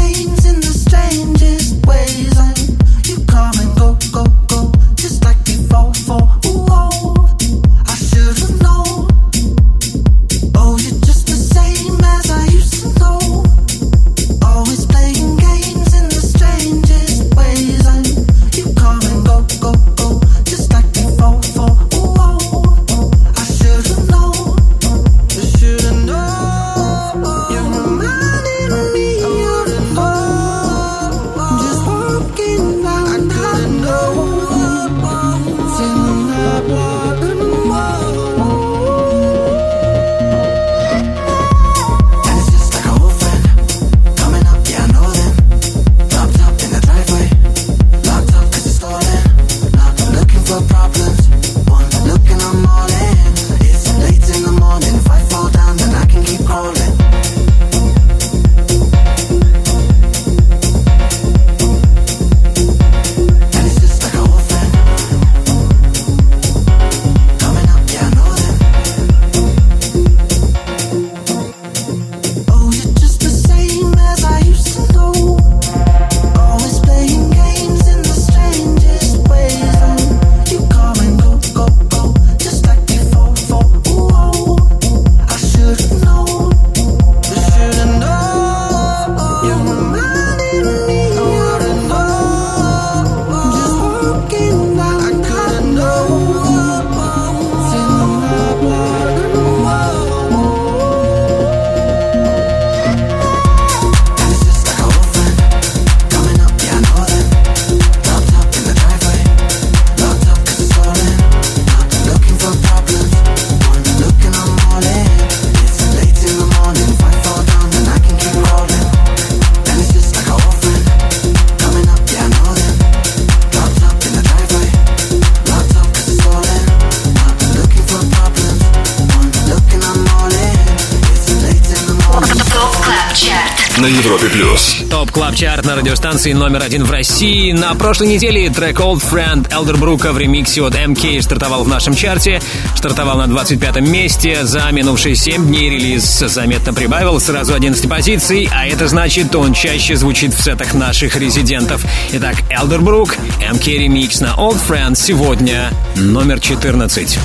Чарт 135.43 135.65
на 135.65 135.75
радиостанции 135.75 136.33
номер 136.35 136.63
один 136.63 136.85
в 136.85 136.91
России. 136.93 137.51
На 137.51 137.75
прошлой 137.75 138.07
неделе 138.07 138.49
трек 138.49 138.79
Old 138.79 139.03
Friend 139.03 139.53
Элдербрука 139.53 140.13
в 140.13 140.19
ремиксе 140.19 140.63
от 140.63 140.77
MK 140.77 141.21
стартовал 141.21 141.65
в 141.65 141.69
нашем 141.69 141.97
чарте. 141.97 142.41
Стартовал 142.77 143.19
на 143.19 143.27
25 143.27 143.81
месте. 143.81 144.45
За 144.45 144.71
минувшие 144.71 145.17
7 145.17 145.45
дней 145.49 145.69
релиз 145.69 146.05
заметно 146.05 146.73
прибавил 146.73 147.19
сразу 147.19 147.55
11 147.55 147.89
позиций, 147.89 148.49
а 148.53 148.69
это 148.69 148.87
значит, 148.87 149.35
он 149.35 149.53
чаще 149.53 149.97
звучит 149.97 150.33
в 150.33 150.41
сетах 150.41 150.75
наших 150.75 151.17
резидентов. 151.17 151.85
Итак, 152.13 152.37
Элдербрук, 152.49 153.17
MK 153.41 153.79
ремикс 153.79 154.21
на 154.21 154.35
Old 154.37 154.61
Friend 154.69 154.95
сегодня 154.95 155.73
номер 155.97 156.39
14. 156.39 157.19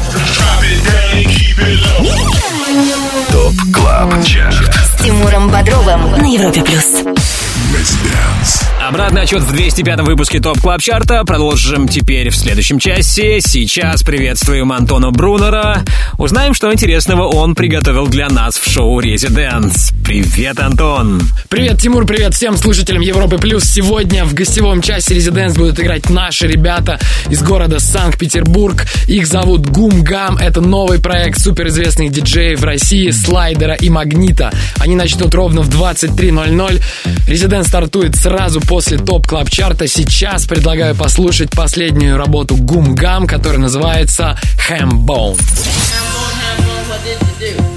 Top 3.31 3.53
Club 3.71 4.25
Chart. 4.25 4.73
С 4.73 5.03
Тимуром 5.03 5.51
Бодровым 5.51 6.13
на 6.13 6.25
Европе 6.25 6.63
плюс. 6.63 7.03
Обратный 8.87 9.23
отсчет 9.23 9.41
в 9.41 9.53
205-м 9.53 10.05
выпуске 10.05 10.39
Top 10.39 10.61
Club 10.61 10.81
Chart 10.81 11.18
а 11.18 11.25
продолжим 11.25 11.89
теперь 11.89 12.29
в 12.29 12.35
следующем 12.37 12.79
часе. 12.79 13.41
Сейчас 13.41 14.01
приветствуем 14.01 14.71
Антона 14.71 15.11
Брунера. 15.11 15.83
Узнаем, 16.17 16.53
что 16.53 16.71
интересного 16.71 17.23
он 17.23 17.53
приготовил 17.53 18.07
для 18.07 18.29
нас 18.29 18.57
в 18.57 18.71
шоу 18.71 19.01
«Residence». 19.01 19.91
Привет, 20.07 20.57
Антон! 20.61 21.21
Привет, 21.49 21.81
Тимур, 21.81 22.05
привет 22.05 22.33
всем 22.33 22.55
слушателям 22.55 23.01
Европы 23.01 23.37
Плюс. 23.37 23.65
Сегодня 23.65 24.23
в 24.23 24.33
гостевом 24.33 24.81
часе 24.81 25.13
Residence 25.13 25.57
будут 25.57 25.81
играть 25.81 26.09
наши 26.09 26.47
ребята 26.47 26.97
из 27.29 27.43
города 27.43 27.81
Санкт-Петербург. 27.81 28.85
Их 29.09 29.27
зовут 29.27 29.69
Гум 29.69 30.03
Гам. 30.03 30.37
Это 30.37 30.61
новый 30.61 31.01
проект 31.01 31.41
суперизвестных 31.41 32.13
диджеев 32.13 32.61
в 32.61 32.63
России, 32.63 33.09
Слайдера 33.09 33.73
и 33.73 33.89
Магнита. 33.89 34.53
Они 34.77 34.95
начнут 34.95 35.35
ровно 35.35 35.61
в 35.61 35.67
23.00. 35.67 36.81
Резиденс 37.27 37.67
стартует 37.67 38.15
сразу 38.15 38.61
после 38.61 38.97
топ 38.99 39.27
клаб 39.27 39.49
чарта. 39.49 39.89
Сейчас 39.89 40.45
предлагаю 40.45 40.95
послушать 40.95 41.49
последнюю 41.49 42.15
работу 42.15 42.55
Гум 42.55 42.95
Гам, 42.95 43.27
которая 43.27 43.59
называется 43.59 44.39
Hambone. 44.69 45.37
Ask 47.49 47.76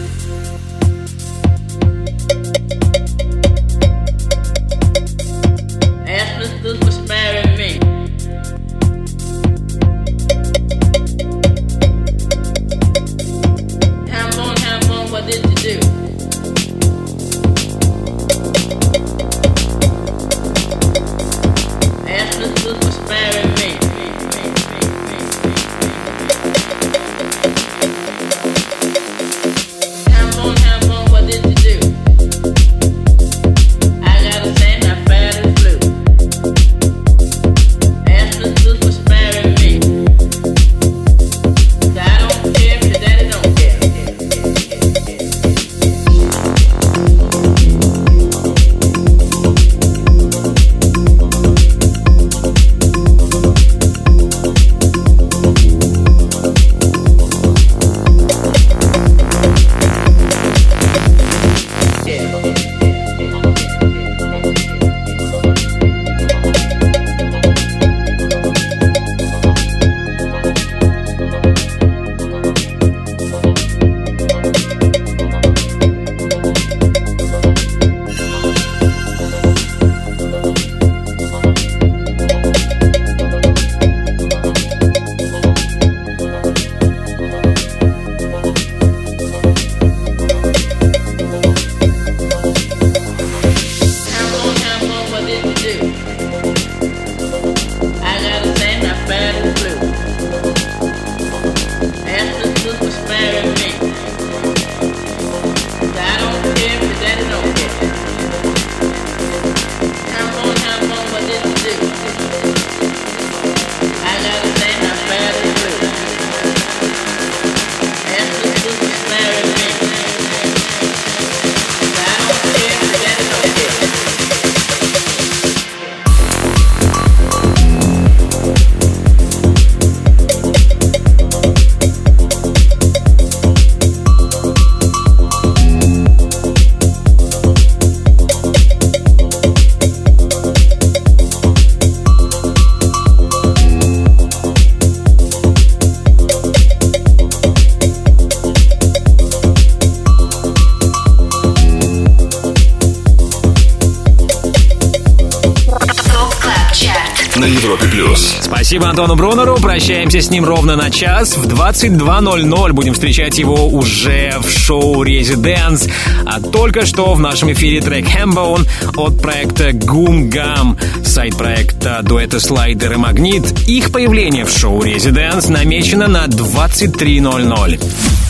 Спасибо 158.71 158.91
Антону 158.91 159.17
Брунеру. 159.17 159.57
Прощаемся 159.57 160.21
с 160.21 160.31
ним 160.31 160.45
ровно 160.45 160.77
на 160.77 160.93
час. 160.93 161.37
В 161.37 161.45
22.00 161.45 162.73
будем 162.73 162.95
встречать 162.95 163.37
его 163.37 163.67
уже 163.67 164.37
в 164.39 164.49
шоу 164.49 165.03
«Резиденс». 165.03 165.89
А 166.25 166.41
только 166.41 166.87
что 166.87 167.15
в 167.15 167.19
нашем 167.19 167.51
эфире 167.51 167.81
трек 167.81 168.07
«Hambone» 168.07 168.69
от 168.97 169.21
проекта 169.21 169.73
«Гум 169.73 170.31
Гам», 170.31 170.79
сайт 171.05 171.37
проекта 171.37 171.99
дуэта 172.05 172.39
«Слайдер» 172.39 172.93
и 172.93 172.97
«Магнит». 172.97 173.43
Их 173.67 173.91
появление 173.91 174.45
в 174.45 174.57
шоу 174.57 174.85
«Резиденс» 174.85 175.49
намечено 175.49 176.07
на 176.07 176.27
23.00. 176.27 178.30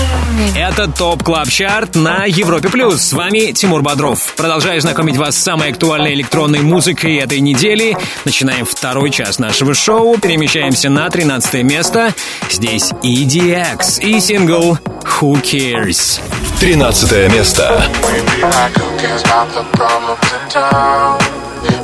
Это 0.55 0.87
Top 0.87 1.23
Club 1.23 1.47
Chart 1.49 1.95
на 1.95 2.25
Европе 2.25 2.69
Плюс. 2.69 3.01
С 3.01 3.13
вами 3.13 3.51
Тимур 3.51 3.81
Бодров. 3.81 4.33
Продолжаю 4.35 4.81
знакомить 4.81 5.17
вас 5.17 5.35
с 5.35 5.43
самой 5.43 5.71
актуальной 5.71 6.13
электронной 6.13 6.61
музыкой 6.61 7.17
этой 7.17 7.39
недели. 7.39 7.97
Начинаем 8.25 8.65
второй 8.65 9.11
час 9.11 9.39
нашего 9.39 9.73
шоу. 9.73 10.17
Перемещаемся 10.17 10.89
на 10.89 11.09
13 11.09 11.63
место. 11.63 12.13
Здесь 12.49 12.91
EDX 13.03 14.01
и 14.01 14.19
сингл 14.19 14.77
Who 15.19 15.41
Cares. 15.41 16.19
13 16.59 17.31
место. 17.31 17.83
We 18.03 18.43
like 18.43 18.73
who 18.77 18.97
cares 18.99 19.23
about 19.23 19.49
the 19.53 19.63
problems 19.73 20.33
in 20.33 20.49
town? 20.49 21.19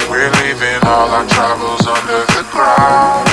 We're 0.10 0.32
leaving 0.42 0.82
all 0.84 1.10
our 1.10 1.28
troubles 1.28 1.86
under 1.88 2.26
the 2.34 2.44
ground. 2.52 3.28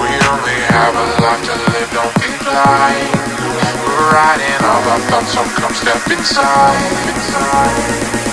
We 0.00 0.10
only 0.30 0.58
have 0.68 0.94
a 0.94 1.06
life 1.22 1.44
to 1.46 1.54
live, 1.70 1.90
don't 1.92 2.14
be 2.14 2.44
blind. 2.44 3.33
Riding 3.64 4.64
all 4.64 4.82
our 4.90 5.00
thoughts, 5.10 5.32
so 5.32 5.42
come 5.60 5.74
step 5.74 6.10
inside. 6.10 8.14
We 8.14 8.23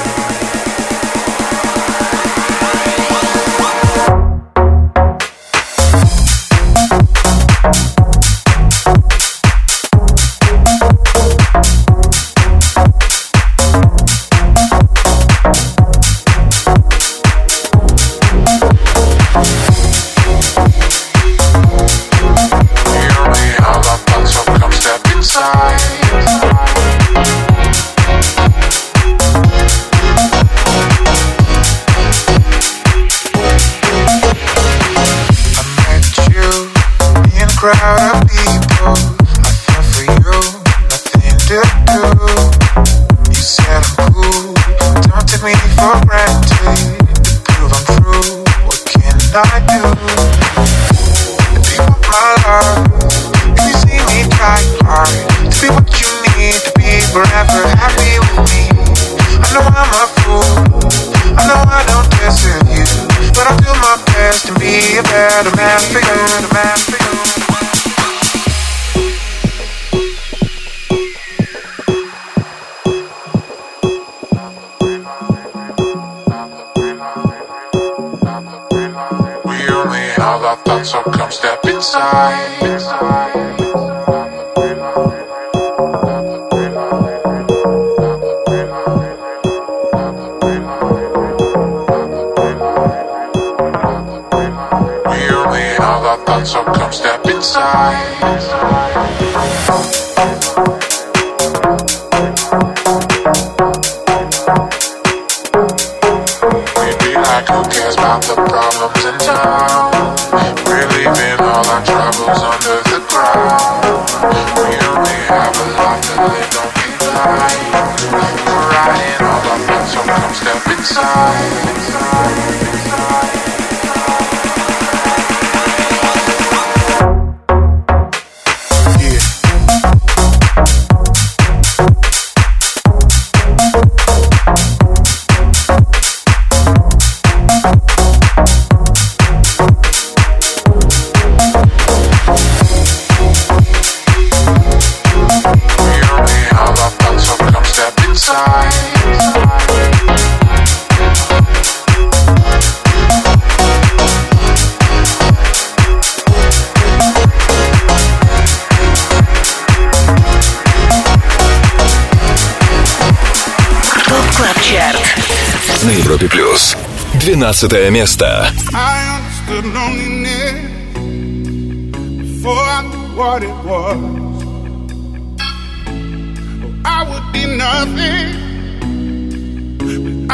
15 167.62 167.92
место. 167.92 168.26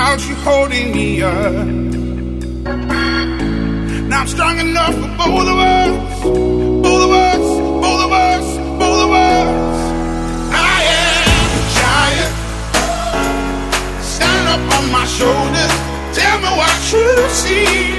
Without 0.08 0.30
you 0.30 0.36
holding 0.36 0.96
me 0.96 1.22
up. 1.22 1.66
Now 4.08 4.22
I'm 4.22 4.28
strong 4.28 4.60
enough 4.60 4.96
for 4.96 5.10
both 5.18 5.48
of 5.48 5.60
us, 5.60 6.24
both 6.24 7.04
of 7.04 7.12
us, 7.12 7.46
both 7.84 8.02
of 8.06 8.12
us, 8.12 8.46
both 8.80 9.02
of 9.06 9.12
us. 9.12 9.78
I 10.54 10.78
am 11.04 11.28
a 11.58 11.64
giant. 11.78 12.34
Stand 14.02 14.48
up 14.48 14.64
on 14.78 14.84
my 14.92 15.06
shoulders 15.06 15.66
you 16.94 17.30
see. 17.30 17.97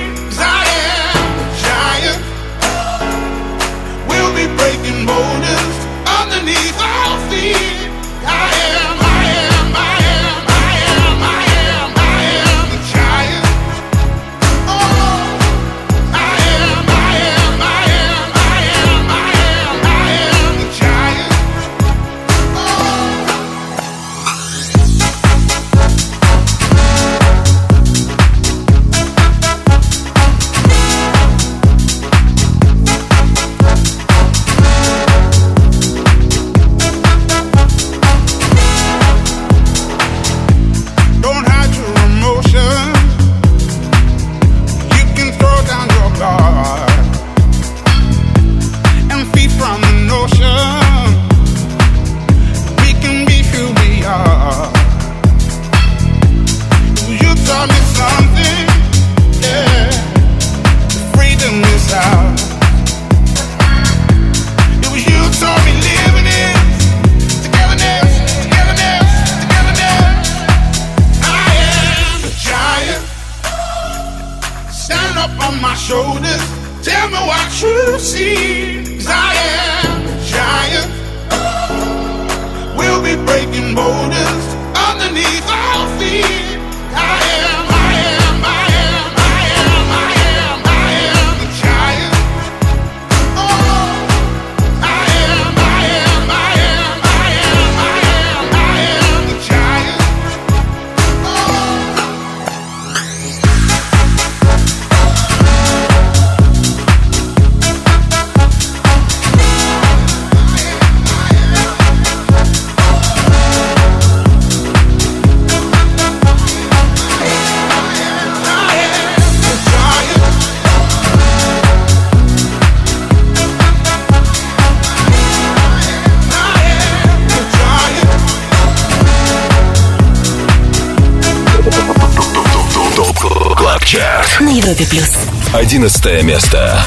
Европе 134.69 134.85
плюс. 134.85 135.13
Одиннадцатое 135.55 136.23
место. 136.23 136.87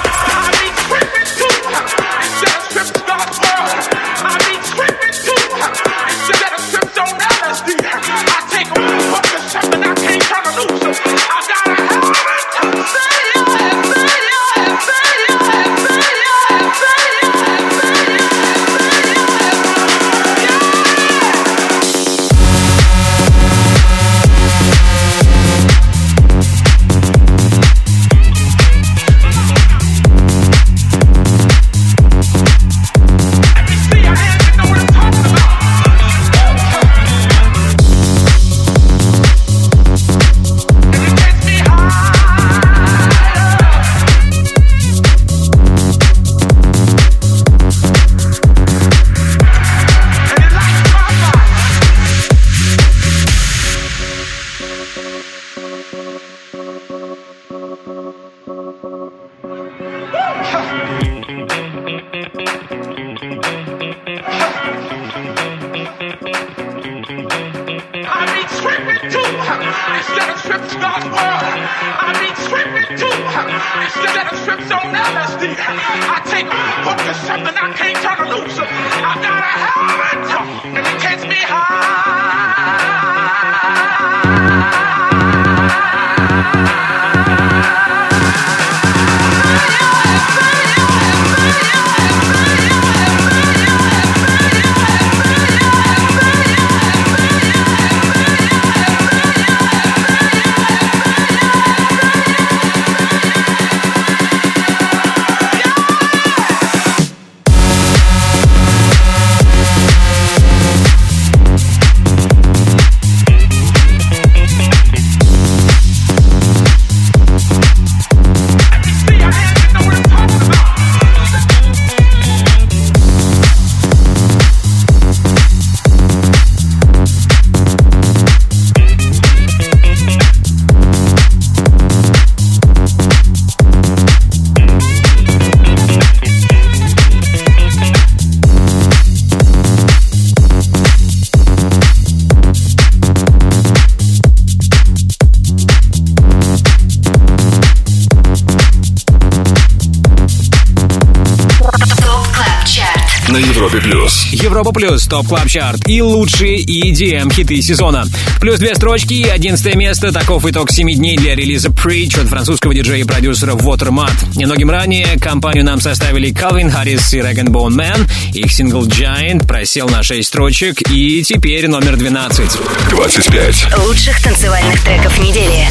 Европа 154.62 154.80
Плюс, 154.80 155.08
Top 155.08 155.28
Club 155.28 155.48
Chart 155.48 155.90
и 155.90 156.04
лучшие 156.04 156.64
EDM 156.64 157.34
хиты 157.34 157.60
сезона. 157.64 158.06
Плюс 158.40 158.60
две 158.60 158.76
строчки 158.76 159.16
и 159.16 159.28
одиннадцатое 159.28 159.74
место. 159.74 160.12
Таков 160.12 160.46
итог 160.46 160.70
семи 160.70 160.94
дней 160.94 161.18
для 161.18 161.34
релиза 161.34 161.70
Preach 161.70 162.22
от 162.22 162.28
французского 162.28 162.72
диджея 162.72 163.00
и 163.00 163.04
продюсера 163.04 163.54
Watermat. 163.54 164.14
Немногим 164.36 164.70
ранее 164.70 165.18
компанию 165.20 165.66
нам 165.66 165.82
составили 165.82 166.32
Calvin 166.32 166.72
Harris 166.72 167.18
и 167.18 167.22
Rag'n'Bone 167.22 167.76
Man. 167.76 168.08
Их 168.36 168.52
сингл 168.52 168.86
Giant 168.86 169.48
просел 169.48 169.90
на 169.90 170.04
6 170.04 170.28
строчек 170.28 170.88
и 170.92 171.24
теперь 171.24 171.68
номер 171.68 171.96
12. 171.96 172.46
25. 172.92 173.78
Лучших 173.88 174.22
танцевальных 174.22 174.84
треков 174.84 175.18
недели. 175.18 175.68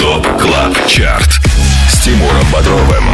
Top 0.00 0.26
Club 0.40 0.88
Chart. 0.88 1.40
Тимуром 2.02 2.44
Бодровым. 2.52 3.04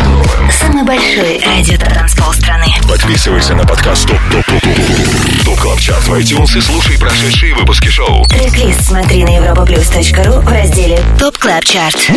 Самый 0.50 0.82
большой 0.82 1.38
радио-танцпол 1.44 2.32
страны. 2.32 2.68
Подписывайся 2.88 3.54
на 3.54 3.66
подкаст 3.66 4.08
Top 4.08 4.16
Top 4.32 4.46
Top 4.46 4.62
Top 4.62 5.44
Top 5.44 5.60
Club 5.60 5.80
Chart 5.80 6.08
в 6.08 6.14
iTunes 6.14 6.56
и 6.56 6.60
слушай 6.62 6.98
прошедшие 6.98 7.54
выпуски 7.54 7.88
шоу. 7.88 8.24
Трек-лист 8.28 8.86
смотри 8.86 9.24
на 9.24 9.36
europaplus.ru 9.36 10.40
в 10.40 10.48
разделе 10.48 11.02
Top 11.18 11.36
Club 11.36 11.64
Chart. 11.66 12.10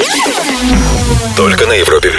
Только 1.35 1.65
на 1.65 1.73
Европе 1.73 2.09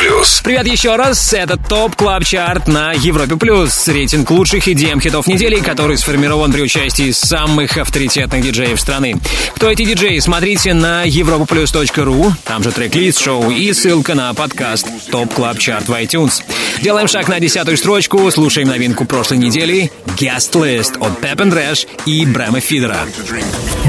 Плюс. 0.00 0.40
Привет 0.42 0.66
еще 0.66 0.96
раз, 0.96 1.32
это 1.32 1.56
Top 1.56 1.96
Club 1.96 2.24
Chart 2.24 2.68
на 2.68 2.92
Европе 2.92 3.36
Плюс. 3.36 3.88
Рейтинг 3.88 4.30
лучших 4.30 4.66
EDM 4.68 5.00
хитов 5.00 5.26
недели, 5.26 5.60
который 5.60 5.96
сформирован 5.96 6.52
при 6.52 6.62
участии 6.62 7.10
самых 7.12 7.76
авторитетных 7.76 8.42
диджеев 8.42 8.80
страны. 8.80 9.16
Кто 9.54 9.70
эти 9.70 9.84
диджеи, 9.84 10.18
смотрите 10.18 10.74
на 10.74 11.06
europaplus.ru, 11.06 12.32
там 12.44 12.62
же 12.62 12.72
трек-лист 12.72 13.20
шоу 13.20 13.50
и 13.50 13.72
ссылка 13.88 14.14
на 14.14 14.34
подкаст 14.34 14.86
Top 15.10 15.32
Club 15.32 15.58
Chart 15.58 15.88
в 15.88 15.92
iTunes. 15.94 16.42
Делаем 16.82 17.08
шаг 17.08 17.26
на 17.26 17.40
десятую 17.40 17.78
строчку, 17.78 18.30
слушаем 18.30 18.68
новинку 18.68 19.06
прошлой 19.06 19.38
недели 19.38 19.90
Guest 20.18 20.52
List 20.52 20.98
от 20.98 21.18
Pep 21.24 21.36
and 21.36 21.54
Dash 21.54 21.88
и 22.04 22.26
Брэма 22.26 22.60
Фидера. 22.60 22.98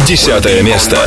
Десятое 0.07 0.61
место. 0.61 0.97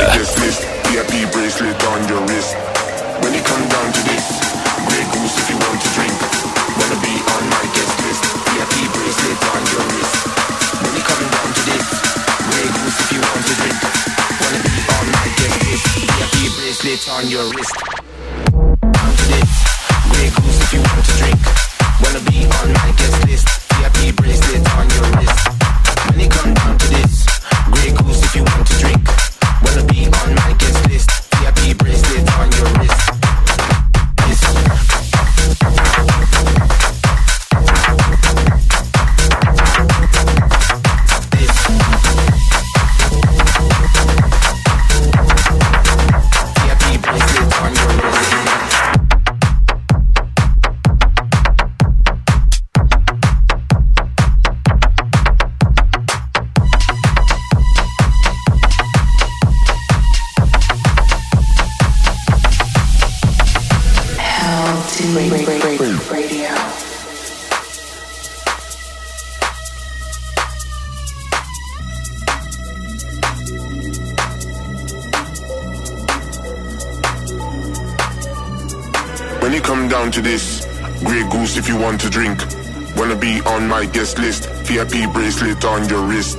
VIP 84.93 85.11
bracelet 85.11 85.65
on 85.65 85.89
your 85.89 86.05
wrist. 86.05 86.37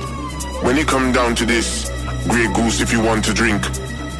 When 0.63 0.77
it 0.77 0.87
come 0.87 1.11
down 1.11 1.35
to 1.35 1.45
this, 1.45 1.91
Grey 2.29 2.47
Goose 2.53 2.79
if 2.79 2.89
you 2.93 3.01
want 3.03 3.25
to 3.25 3.33
drink. 3.33 3.61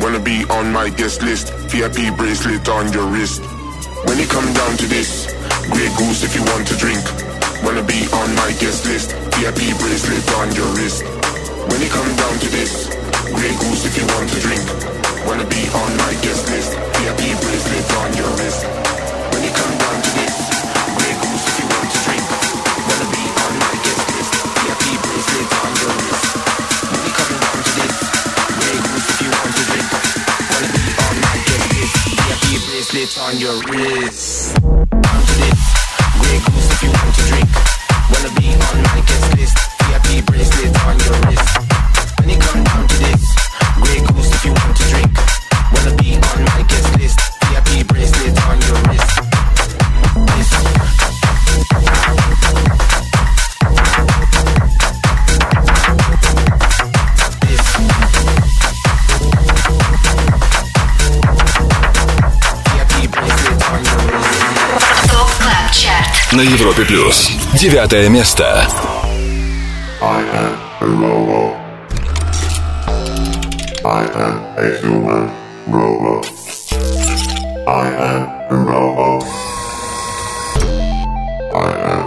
Wanna 0.01 0.19
be 0.19 0.43
on 0.49 0.73
my 0.73 0.89
guest 0.89 1.21
list, 1.23 1.53
VIP 1.71 2.11
bracelet 2.17 2.67
on 2.67 2.91
your 2.91 3.07
wrist. 3.07 3.41
When 4.03 4.19
it 4.19 4.29
come 4.29 4.51
down 4.53 4.75
to 4.75 4.87
this, 4.87 5.31
Grey 5.71 5.87
Goose 5.95 6.23
if 6.23 6.35
you 6.35 6.43
want 6.51 6.67
to 6.67 6.75
drink. 6.75 6.99
Wanna 7.63 7.83
be 7.83 8.07
on 8.11 8.35
my 8.35 8.51
guest 8.59 8.85
list, 8.85 9.15
VIP 9.39 9.71
bracelet 9.79 10.27
on 10.35 10.51
your 10.53 10.67
wrist. 10.75 11.05
When 11.71 11.79
it 11.81 11.91
come 11.91 12.11
down 12.19 12.35
to 12.35 12.49
this, 12.51 12.91
Grey 13.31 13.55
Goose 13.55 13.85
if 13.87 13.95
you 13.95 14.05
want 14.19 14.27
to 14.35 14.39
drink. 14.43 14.65
Wanna 15.25 15.47
be 15.47 15.63
on 15.71 15.91
my 15.95 16.11
guest 16.19 16.43
list, 16.51 16.75
VIP 16.99 17.39
bracelet 17.39 17.87
on 18.03 18.11
your 18.19 18.31
wrist. 18.35 18.74
Bracelet 32.95 33.27
on 33.27 33.37
your 33.39 33.59
wrist. 33.63 34.55
Down 34.55 35.21
to 35.25 35.33
this, 35.41 35.61
Grey 36.19 36.39
Goose 36.39 36.71
if 36.71 36.83
you 36.83 36.89
want 36.89 37.15
to 37.15 37.21
drink. 37.27 37.49
Wanna 38.09 38.39
be 38.39 38.47
on 38.53 38.83
my 38.83 39.03
guest 39.05 39.37
list, 39.37 39.57
VIP 39.81 40.25
bracelet 40.25 40.85
on 40.85 40.97
your 40.99 41.29
wrist. 41.29 41.44
На 66.35 66.41
Европе 66.41 66.83
плюс. 66.83 67.31
Девятое 67.53 68.09
место. 68.09 68.67
I 81.57 81.71
am 81.87 82.04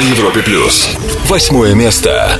Европе 0.00 0.42
плюс. 0.42 0.96
Восьмое 1.28 1.74
место. 1.74 2.38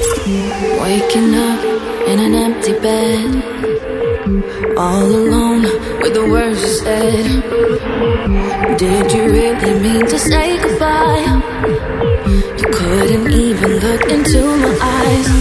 Waking 0.80 1.34
up 1.34 1.64
in 2.08 2.18
an 2.18 2.34
empty 2.34 2.72
bed. 2.80 3.56
all 4.76 5.04
alone 5.04 5.62
with 6.02 6.12
the 6.14 6.28
words 6.30 6.60
you 6.60 6.68
said. 6.68 7.42
Did 8.76 9.12
you 9.12 9.24
really 9.30 9.80
mean 9.80 10.06
to 10.06 10.18
say 10.18 10.58
goodbye? 10.58 11.24
You 12.58 12.66
couldn't 12.72 13.32
even 13.32 13.78
look 13.78 14.02
into 14.10 14.42
my 14.58 14.78
eyes. 14.80 15.39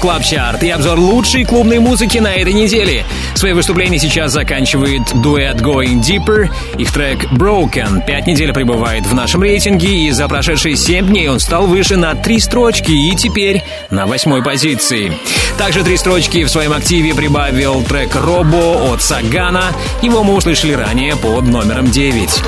Top 0.00 0.12
Club 0.12 0.24
Chart 0.24 0.62
и 0.62 0.70
обзор 0.70 0.98
лучшей 0.98 1.44
клубной 1.44 1.78
музыки 1.78 2.16
на 2.16 2.34
этой 2.34 2.54
неделе. 2.54 3.04
Свои 3.34 3.52
выступления 3.52 3.98
сейчас 3.98 4.32
заканчивает 4.32 5.02
дуэт 5.20 5.60
Going 5.60 6.00
Deeper. 6.00 6.48
Их 6.78 6.90
трек 6.90 7.30
Broken 7.32 8.06
пять 8.06 8.26
недель 8.26 8.54
пребывает 8.54 9.04
в 9.04 9.14
нашем 9.14 9.42
рейтинге, 9.42 10.06
и 10.06 10.10
за 10.10 10.26
прошедшие 10.26 10.76
семь 10.76 11.08
дней 11.08 11.28
он 11.28 11.38
стал 11.38 11.66
выше 11.66 11.98
на 11.98 12.14
три 12.14 12.40
строчки 12.40 12.90
и 12.90 13.14
теперь 13.14 13.62
на 13.90 14.06
восьмой 14.06 14.42
позиции. 14.42 15.12
Также 15.58 15.82
три 15.82 15.98
строчки 15.98 16.44
в 16.44 16.50
своем 16.50 16.72
активе 16.72 17.14
прибавил 17.14 17.82
трек 17.82 18.14
Робо 18.14 18.94
от 18.94 19.02
Сагана. 19.02 19.64
Его 20.00 20.24
мы 20.24 20.34
услышали 20.34 20.72
ранее 20.72 21.14
под 21.14 21.44
номером 21.44 21.90
9. 21.90 22.42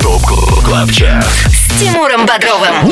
Top 0.00 0.22
Club 0.64 0.90
Chart. 0.90 1.26
С 1.26 1.78
Тимуром 1.78 2.24
Бодровым. 2.24 2.90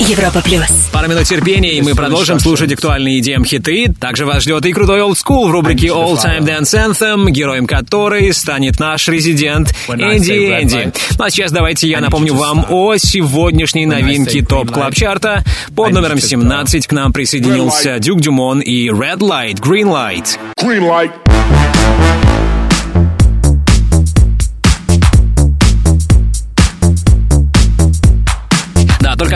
Европа 0.00 0.40
плюс. 0.42 0.88
Пара 0.92 1.08
минут 1.08 1.24
терпения, 1.24 1.74
и 1.74 1.82
мы 1.82 1.94
продолжим 1.94 2.40
слушать 2.40 2.72
актуальные 2.72 3.20
EDM-хиты. 3.20 3.94
Также 4.00 4.24
вас 4.24 4.42
ждет 4.42 4.64
и 4.64 4.72
крутой 4.72 5.00
Old 5.00 5.14
School 5.14 5.48
в 5.48 5.50
рубрике 5.50 5.88
All 5.88 6.16
Time 6.16 6.40
Dance 6.40 6.74
Anthem, 6.74 7.30
героем 7.30 7.66
которой 7.66 8.32
станет 8.32 8.80
наш 8.80 9.08
резидент 9.08 9.74
Энди 9.88 10.32
Энди. 10.32 10.92
Ну 11.18 11.24
а 11.24 11.30
сейчас 11.30 11.52
давайте 11.52 11.88
я 11.88 12.00
напомню 12.00 12.34
вам 12.34 12.64
о 12.70 12.96
сегодняшней 12.96 13.86
новинке 13.86 14.42
Top 14.42 14.70
Club 14.70 14.94
Chart 14.94 15.30
а. 15.30 15.44
Под 15.76 15.92
номером 15.92 16.18
17 16.18 16.86
к 16.86 16.92
нам 16.92 17.12
присоединился 17.12 17.98
Duke 17.98 18.20
Dumont 18.20 18.60
и 18.60 18.88
Red 18.88 19.18
Light, 19.18 19.60
Green 19.60 19.86
Light. 19.86 20.38
Green 20.58 20.88
light. 20.88 21.10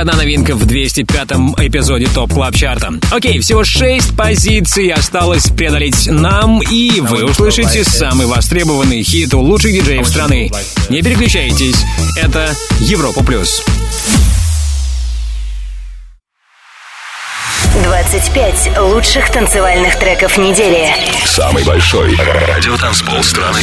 Одна 0.04 0.18
новинка 0.18 0.54
в 0.54 0.66
205-м 0.66 1.54
эпизоде 1.56 2.06
Top 2.08 2.34
Club 2.34 2.54
Chart 2.54 2.82
а. 2.82 2.92
Окей, 3.10 3.38
всего 3.38 3.64
6 3.64 4.14
позиций 4.14 4.90
осталось 4.90 5.46
преодолеть 5.46 6.08
нам, 6.08 6.60
и 6.60 7.00
вы 7.00 7.24
услышите 7.24 7.84
самый 7.84 8.26
востребованный 8.26 9.02
хит 9.02 9.32
у 9.32 9.40
лучших 9.40 9.72
диджеев 9.72 10.06
страны. 10.06 10.50
Не 10.90 11.00
переключайтесь, 11.00 11.76
это 12.18 12.54
Европа 12.80 13.24
Плюс. 13.24 13.64
25 17.82 18.78
лучших 18.80 19.32
танцевальных 19.32 19.98
треков 19.98 20.36
недели. 20.36 20.94
Самый 21.24 21.64
большой 21.64 22.14
радиотанцпол 22.14 23.24
страны. 23.24 23.62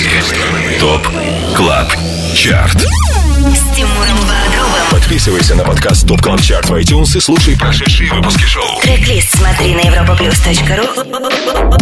Топ 0.79 1.07
Club 1.55 1.93
Chart. 2.33 2.77
С 2.81 3.75
Тимуром 3.75 4.17
Бодровым. 4.21 4.70
Подписывайся 5.01 5.55
на 5.55 5.63
подкаст 5.63 6.07
Top 6.07 6.21
Club 6.21 6.41
Chart 6.41 6.69
в 6.69 6.73
iTunes 6.73 7.17
и 7.17 7.19
слушай 7.19 7.57
прошедшие 7.57 8.13
выпуски 8.13 8.43
шоу. 8.43 8.79
Трек-лист 8.81 9.35
смотри 9.35 9.73
на 9.73 9.81
europaplus.ru 9.81 10.87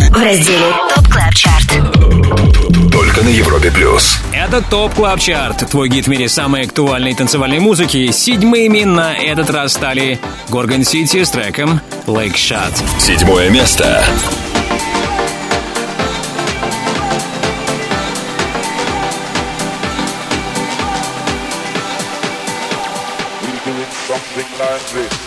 в 0.10 0.24
разделе 0.24 0.74
Top 0.96 1.08
Club 1.08 1.34
Chart. 1.36 2.92
Только 2.92 3.22
на 3.22 3.30
Европе 3.30 3.72
плюс. 3.72 4.18
Это 4.32 4.62
Top 4.62 4.94
Club 4.96 5.20
Chart, 5.20 5.70
твой 5.70 5.90
гид 5.90 6.06
в 6.06 6.10
мире 6.10 6.30
самой 6.30 6.64
актуальной 6.64 7.14
танцевальной 7.14 7.60
музыки. 7.60 8.10
Седьмыми 8.12 8.84
на 8.86 9.14
этот 9.14 9.50
раз 9.50 9.74
стали 9.74 10.20
Gorgon 10.48 10.84
City 10.84 11.24
с 11.24 11.30
треком 11.30 11.82
Lick 12.08 12.36
Shot. 12.36 12.74
Седьмое 13.00 13.50
место. 13.50 14.04
This. 24.94 25.19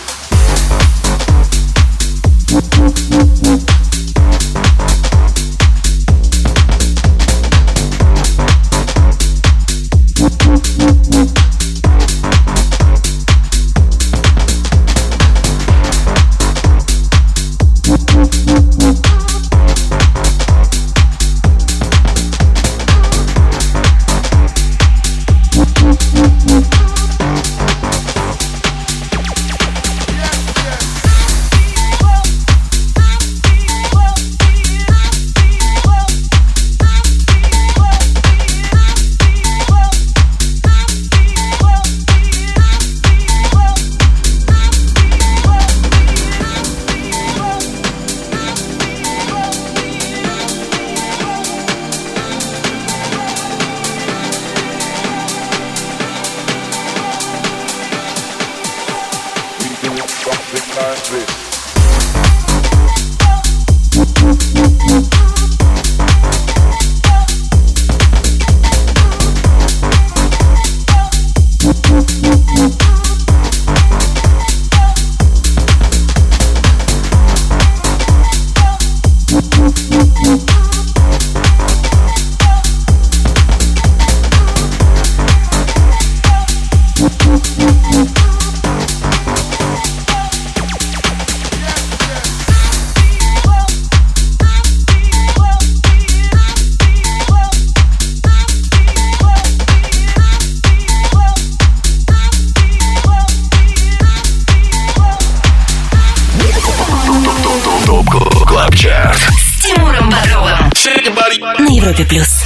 Европе 111.83 112.05
плюс. 112.05 112.45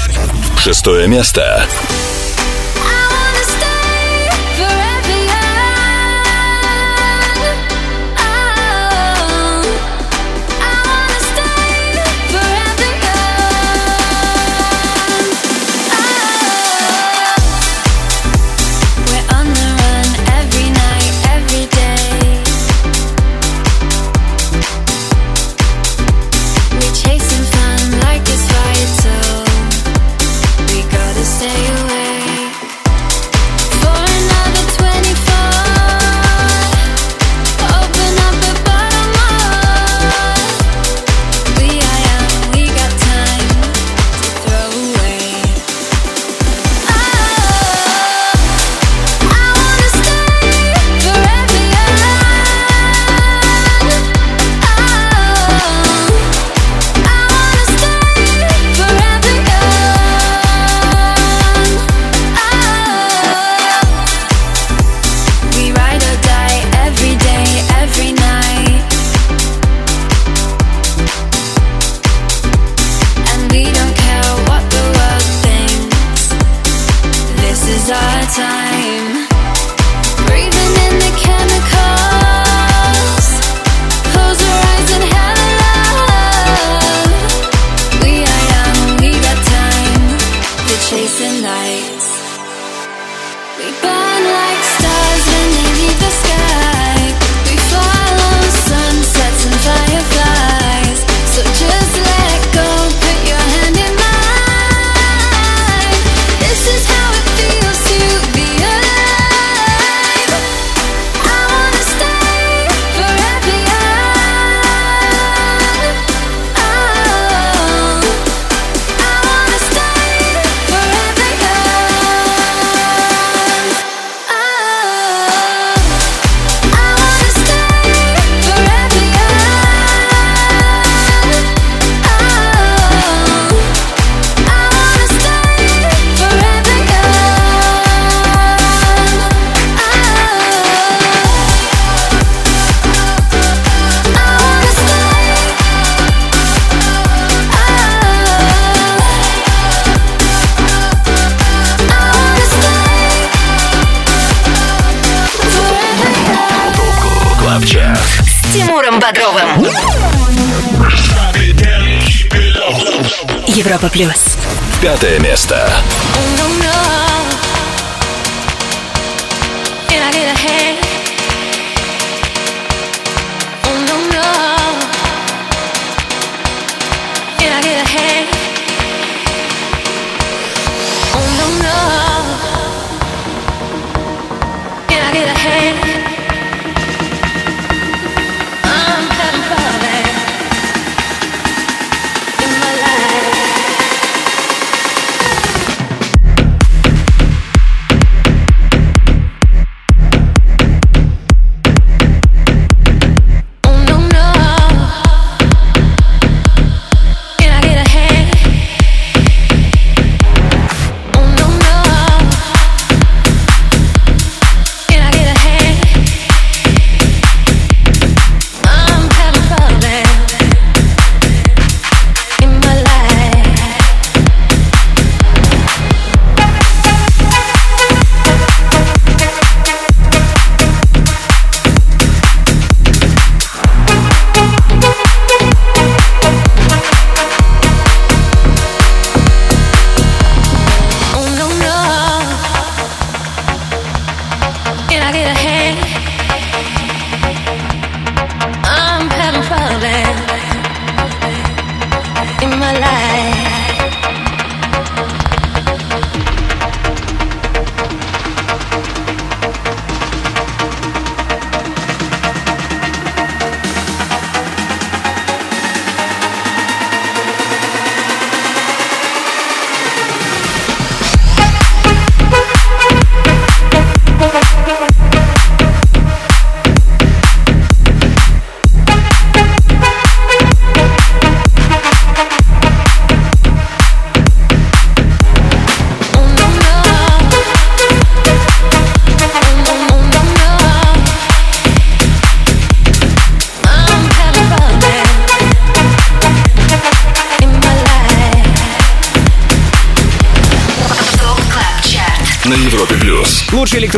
Шестое 0.57 1.07
место. 1.09 1.69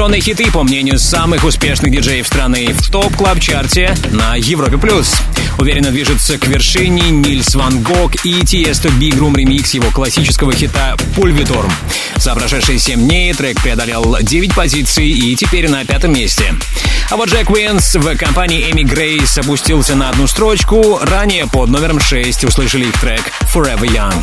Электронные 0.09 0.35
хиты, 0.37 0.51
по 0.51 0.63
мнению 0.63 0.99
самых 0.99 1.45
успешных 1.45 1.93
диджеев 1.93 2.27
страны, 2.27 2.73
в 2.73 2.91
Top 2.91 3.15
Club 3.15 3.41
Chart 3.41 3.86
е 3.86 3.95
на 4.11 4.37
Европе 4.37 4.79
плюс. 4.79 5.15
Уверенно 5.59 5.91
движется 5.91 6.39
к 6.39 6.47
вершине 6.47 7.11
Nils 7.11 7.55
van 7.55 7.83
Gogh 7.83 8.25
и 8.25 8.43
Tiësto 8.43 8.89
Big 8.89 9.19
Room 9.19 9.37
ремикс 9.37 9.75
его 9.75 9.91
классического 9.91 10.55
хита 10.55 10.97
«Pulverturm». 11.15 11.71
За 12.17 12.35
прошедшие 12.35 12.79
7 12.79 13.07
дней 13.07 13.35
трек 13.35 13.61
преодолел 13.61 14.17
9 14.23 14.55
позиций 14.55 15.11
и 15.11 15.37
теперь 15.37 15.69
на 15.69 15.85
пятом 15.85 16.15
месте. 16.15 16.55
А 17.11 17.17
вот 17.19 17.29
Jack 17.29 17.51
Wins 17.51 17.97
в 17.97 18.17
компании 18.17 18.71
Amy 18.71 18.85
Grace 18.85 19.37
опустился 19.37 19.95
на 19.95 20.09
одну 20.09 20.27
строчку. 20.27 21.01
Ранее 21.03 21.47
под 21.47 21.69
номером 21.69 22.01
6 22.01 22.45
услышали 22.45 22.87
их 22.87 22.99
трек 22.99 23.31
«Forever 23.55 23.87
Young». 23.87 24.15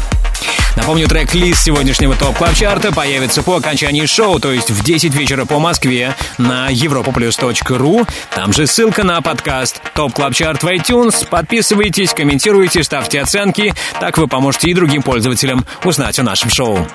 Напомню, 0.75 1.07
трек-лист 1.07 1.63
сегодняшнего 1.63 2.15
Top 2.15 2.37
Club 2.37 2.53
Chart 2.53 2.85
а 2.85 2.91
появится 2.91 3.41
по 3.43 3.55
окончании 3.55 4.05
шоу, 4.05 4.39
то 4.39 4.51
есть 4.51 4.69
в 4.69 4.83
10 4.83 5.13
вечера 5.15 5.45
по 5.45 5.59
Москве 5.59 6.15
на 6.37 6.71
europaplus.ru. 6.71 8.07
Там 8.35 8.53
же 8.53 8.67
ссылка 8.67 9.03
на 9.03 9.21
подкаст 9.21 9.81
Top 9.93 10.13
Club 10.13 10.33
Chart 10.33 10.63
в 10.63 10.67
iTunes. 10.67 11.27
Подписывайтесь, 11.27 12.13
комментируйте, 12.13 12.83
ставьте 12.83 13.21
оценки. 13.21 13.73
Так 13.99 14.17
вы 14.17 14.27
поможете 14.27 14.69
и 14.69 14.73
другим 14.73 15.01
пользователям 15.01 15.65
узнать 15.83 16.19
о 16.19 16.23
нашем 16.23 16.49
шоу. 16.49 16.85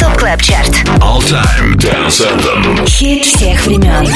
Top 0.00 0.16
Club 0.16 0.42
Chart 0.42 0.82
All 0.98 1.20
Time 1.20 1.76
Dance 1.76 2.20
Anthem. 2.20 2.84
Хит 2.84 3.24
всех 3.24 3.64
времен 3.64 4.12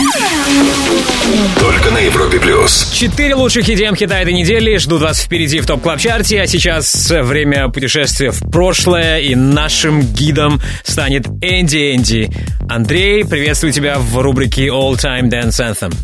Только 1.60 1.92
на 1.92 1.98
Европе 1.98 2.40
плюс. 2.40 2.90
Четыре 2.92 3.36
лучших 3.36 3.68
EDM 3.68 3.94
хита 3.94 4.18
этой 4.18 4.32
недели 4.32 4.76
ждут 4.78 5.02
вас 5.02 5.22
впереди 5.22 5.60
в 5.60 5.66
Top 5.66 5.82
Club 5.82 6.00
Chart 6.00 6.29
е, 6.29 6.40
а 6.40 6.48
сейчас 6.48 7.12
время 7.12 7.68
путешествия 7.68 8.32
в 8.32 8.40
прошлое, 8.50 9.20
и 9.20 9.36
нашим 9.36 10.00
гидом 10.00 10.60
станет 10.82 11.28
Энди 11.40 11.94
Энди. 11.94 12.30
Андрей, 12.68 13.24
приветствую 13.24 13.72
тебя 13.72 14.00
в 14.00 14.18
рубрике 14.18 14.66
All 14.66 14.96
Time 14.96 15.30
Dance 15.30 15.60
Anthem. 15.60 15.94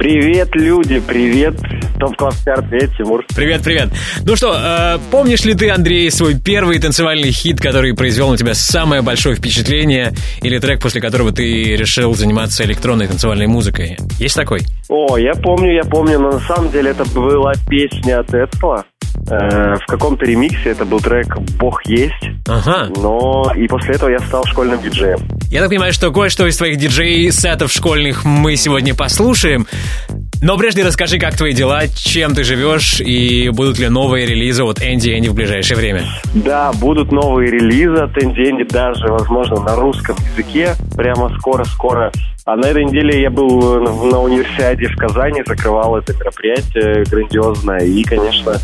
Привет, 0.00 0.48
люди, 0.54 0.98
привет. 0.98 1.60
Топ 1.98 2.16
класс 2.16 2.40
чарт, 2.44 2.68
привет, 2.70 2.90
Тимур. 2.96 3.24
Привет, 3.34 3.62
привет. 3.62 3.88
Ну 4.24 4.36
что, 4.36 4.54
э, 4.56 4.98
помнишь 5.10 5.44
ли 5.44 5.54
ты, 5.54 5.70
Андрей, 5.70 6.10
свой 6.12 6.34
первый 6.38 6.78
танцевальный 6.78 7.32
хит, 7.32 7.60
который 7.60 7.94
произвел 7.94 8.30
на 8.30 8.36
тебя 8.36 8.54
самое 8.54 9.02
большое 9.02 9.34
впечатление, 9.34 10.12
или 10.42 10.58
трек, 10.58 10.80
после 10.80 11.00
которого 11.00 11.32
ты 11.32 11.76
решил 11.76 12.14
заниматься 12.14 12.64
электронной 12.64 13.08
танцевальной 13.08 13.48
музыкой? 13.48 13.96
Есть 14.18 14.36
такой? 14.36 14.60
О, 14.88 15.18
я 15.18 15.32
помню, 15.32 15.74
я 15.74 15.82
помню, 15.82 16.20
но 16.20 16.30
на 16.32 16.40
самом 16.40 16.70
деле 16.70 16.90
это 16.90 17.04
была 17.06 17.52
песня 17.68 18.20
от 18.20 18.32
Эппла. 18.32 18.84
Э, 19.30 19.74
в 19.74 19.86
каком-то 19.86 20.24
ремиксе 20.24 20.70
это 20.70 20.84
был 20.84 21.00
трек 21.00 21.36
«Бог 21.58 21.84
есть». 21.86 22.14
Ага. 22.46 22.88
Но 22.96 23.52
и 23.56 23.66
после 23.66 23.94
этого 23.96 24.10
я 24.10 24.20
стал 24.20 24.44
школьным 24.46 24.80
диджеем. 24.80 25.18
Я 25.50 25.60
так 25.60 25.70
понимаю, 25.70 25.92
что 25.92 26.12
кое-что 26.12 26.46
из 26.46 26.56
твоих 26.56 26.78
диджей-сетов 26.78 27.72
школьных 27.72 28.24
мы 28.24 28.56
сегодня 28.56 28.94
послушаем. 28.94 29.66
Но 30.40 30.56
прежде 30.56 30.84
расскажи, 30.84 31.18
как 31.18 31.36
твои 31.36 31.52
дела, 31.52 31.88
чем 31.88 32.34
ты 32.34 32.44
живешь 32.44 33.00
и 33.00 33.48
будут 33.50 33.78
ли 33.78 33.88
новые 33.88 34.26
релизы 34.26 34.62
от 34.62 34.80
Энди 34.80 35.10
Энди 35.10 35.28
в 35.28 35.34
ближайшее 35.34 35.76
время. 35.76 36.04
Да, 36.34 36.72
будут 36.74 37.10
новые 37.10 37.50
релизы 37.50 38.02
от 38.02 38.16
Энди 38.22 38.48
Энди, 38.48 38.64
даже, 38.64 39.08
возможно, 39.08 39.60
на 39.60 39.74
русском 39.74 40.16
языке. 40.32 40.74
Прямо 40.96 41.36
скоро-скоро. 41.38 42.12
А 42.48 42.56
на 42.56 42.64
этой 42.64 42.82
неделе 42.82 43.20
я 43.20 43.28
был 43.28 43.84
на 43.84 44.22
универсиаде 44.22 44.86
в 44.86 44.96
Казани, 44.96 45.42
закрывал 45.46 45.98
это 45.98 46.14
мероприятие 46.14 47.04
грандиозное. 47.04 47.80
И, 47.80 48.02
конечно, 48.04 48.54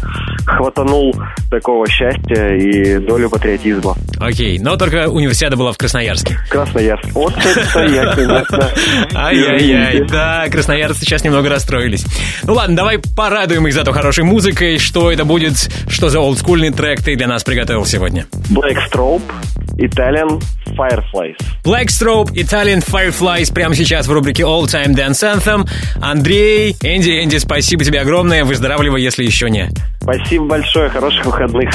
хватанул 0.46 1.14
такого 1.50 1.86
счастья 1.86 2.56
и 2.56 2.96
долю 3.06 3.28
патриотизма. 3.28 3.94
Окей, 4.18 4.58
но 4.58 4.78
только 4.78 5.10
универсиада 5.10 5.58
была 5.58 5.72
в 5.72 5.76
Красноярске. 5.76 6.38
Красноярск. 6.48 7.12
Вот 7.12 7.34
это 7.36 7.84
я, 7.84 8.14
конечно. 8.14 8.70
Ай-яй-яй, 9.14 10.08
да, 10.08 10.46
красноярцы 10.50 11.00
сейчас 11.00 11.22
немного 11.22 11.50
расстроились. 11.50 12.06
Ну 12.44 12.54
ладно, 12.54 12.76
давай 12.76 12.98
порадуем 13.14 13.66
их 13.66 13.74
зато 13.74 13.92
хорошей 13.92 14.24
музыкой. 14.24 14.78
Что 14.78 15.12
это 15.12 15.26
будет, 15.26 15.70
что 15.88 16.08
за 16.08 16.20
олдскульный 16.20 16.70
трек 16.70 17.02
ты 17.02 17.16
для 17.16 17.26
нас 17.26 17.44
приготовил 17.44 17.84
сегодня? 17.84 18.24
Black 18.50 18.78
Strobe, 18.90 19.30
Italian 19.76 20.40
Fireflies. 20.74 21.36
Blackstrobe, 21.64 22.32
Italian 22.32 22.84
Fireflies 22.84 23.52
прямо 23.52 23.73
сейчас 23.74 24.06
в 24.06 24.12
рубрике 24.12 24.42
All 24.42 24.64
Time 24.64 24.94
Dance 24.94 25.22
Anthem. 25.22 25.68
Андрей, 26.00 26.76
Энди, 26.82 27.22
Энди, 27.22 27.36
спасибо 27.38 27.84
тебе 27.84 28.00
огромное. 28.00 28.44
Выздоравливай, 28.44 29.02
если 29.02 29.24
еще 29.24 29.50
не. 29.50 29.70
Спасибо 30.02 30.46
большое, 30.46 30.90
хороших 30.90 31.24
выходных. 31.24 31.70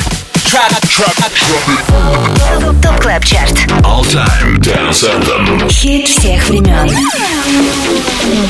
ТОП 2.81 2.99
КЛАБ 2.99 3.25
ЧАРТ 3.25 3.51
All 3.83 4.03
Time 4.03 4.57
Dance 4.59 5.05
Anthem. 5.05 5.69
Хит 5.71 6.07
всех 6.07 6.49
времен 6.49 6.89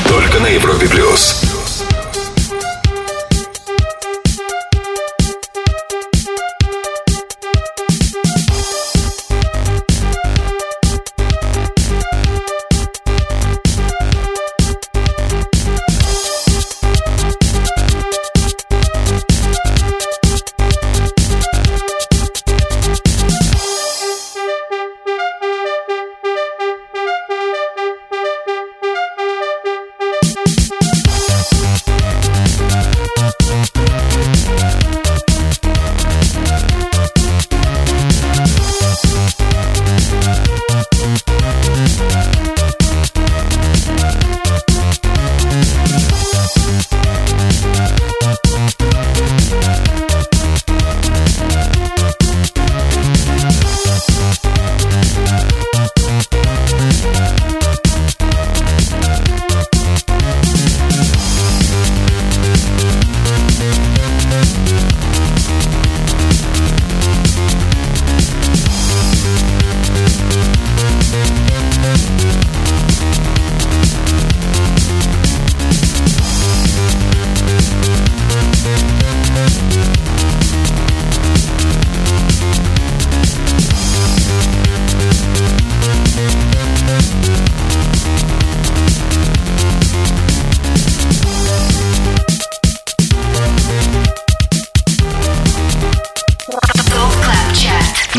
Только 0.07 0.39
на 0.39 0.47
Европе 0.47 0.87
плюс. 0.87 1.58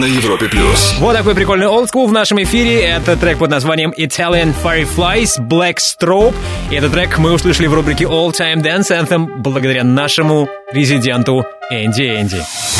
На 0.01 0.07
Европе 0.07 0.49
плюс. 0.49 0.95
Вот 0.99 1.15
такой 1.15 1.35
прикольный 1.35 1.67
олдскул 1.67 2.07
в 2.07 2.13
нашем 2.13 2.43
эфире. 2.43 2.81
Это 2.81 3.19
трек 3.19 3.37
под 3.37 3.51
названием 3.51 3.93
Italian 3.99 4.55
Fireflies 4.65 5.39
Black 5.39 5.77
Strobe. 5.77 6.35
И 6.71 6.75
этот 6.75 6.93
трек 6.93 7.19
мы 7.19 7.33
услышали 7.35 7.67
в 7.67 7.75
рубрике 7.75 8.05
All 8.05 8.31
Time 8.31 8.63
Dance 8.63 8.89
Anthem 8.91 9.27
благодаря 9.27 9.85
нашему 9.85 10.49
резиденту 10.73 11.45
Энди 11.71 12.19
Энди. 12.19 12.80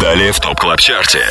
Далее 0.00 0.32
в 0.32 0.40
ТОП 0.40 0.58
КЛАП 0.58 0.80
ЧАРТе. 0.80 1.24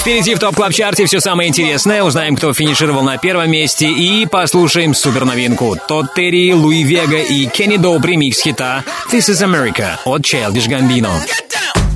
Впереди 0.00 0.34
в 0.34 0.38
ТОП 0.38 0.54
КЛАП 0.54 0.72
ЧАРТе 0.72 1.06
все 1.06 1.20
самое 1.20 1.48
интересное. 1.48 2.02
Узнаем, 2.02 2.36
кто 2.36 2.52
финишировал 2.52 3.02
на 3.02 3.18
первом 3.18 3.50
месте 3.50 3.86
и 3.86 4.26
послушаем 4.26 4.94
суперновинку. 4.94 5.76
Тот 5.88 6.14
Терри, 6.14 6.52
Луи 6.52 6.84
Вега 6.84 7.18
и 7.18 7.46
Кенни 7.46 7.76
Доуп 7.76 8.04
ремикс 8.04 8.40
хита 8.40 8.84
«This 9.10 9.30
is 9.30 9.44
America» 9.44 9.96
от 10.04 10.22
Childish 10.22 10.68
Gambino. 10.68 11.10
Get 11.26 11.50
down! 11.50 11.91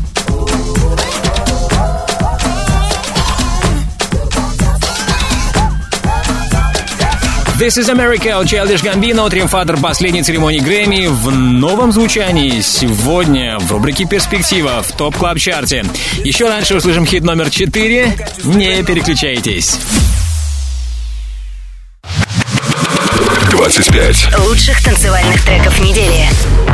This 7.59 7.79
is 7.79 7.89
America, 7.89 8.45
Childish 8.45 8.83
Gambino, 8.83 9.31
триумфатор 9.31 9.79
последней 9.79 10.23
церемонии 10.23 10.59
Грэмми 10.61 11.07
в 11.07 11.31
новом 11.31 11.91
звучании. 11.91 12.61
Сегодня 12.61 13.59
в 13.59 13.73
рубрике 13.73 14.05
«Перспектива» 14.05 14.83
в 14.83 14.93
Top 14.93 15.17
Club 15.17 15.39
Chart 15.39 15.70
е. 15.70 15.83
Еще 16.23 16.49
раньше 16.49 16.75
услышим 16.75 17.07
хит 17.07 17.25
номер 17.25 17.49
4. 17.49 18.15
Не 18.45 18.83
переключайтесь. 18.83 19.79
25 23.51 24.39
лучших 24.41 24.85
танцевальных 24.85 25.43
треков 25.43 25.81
недели. 25.81 26.29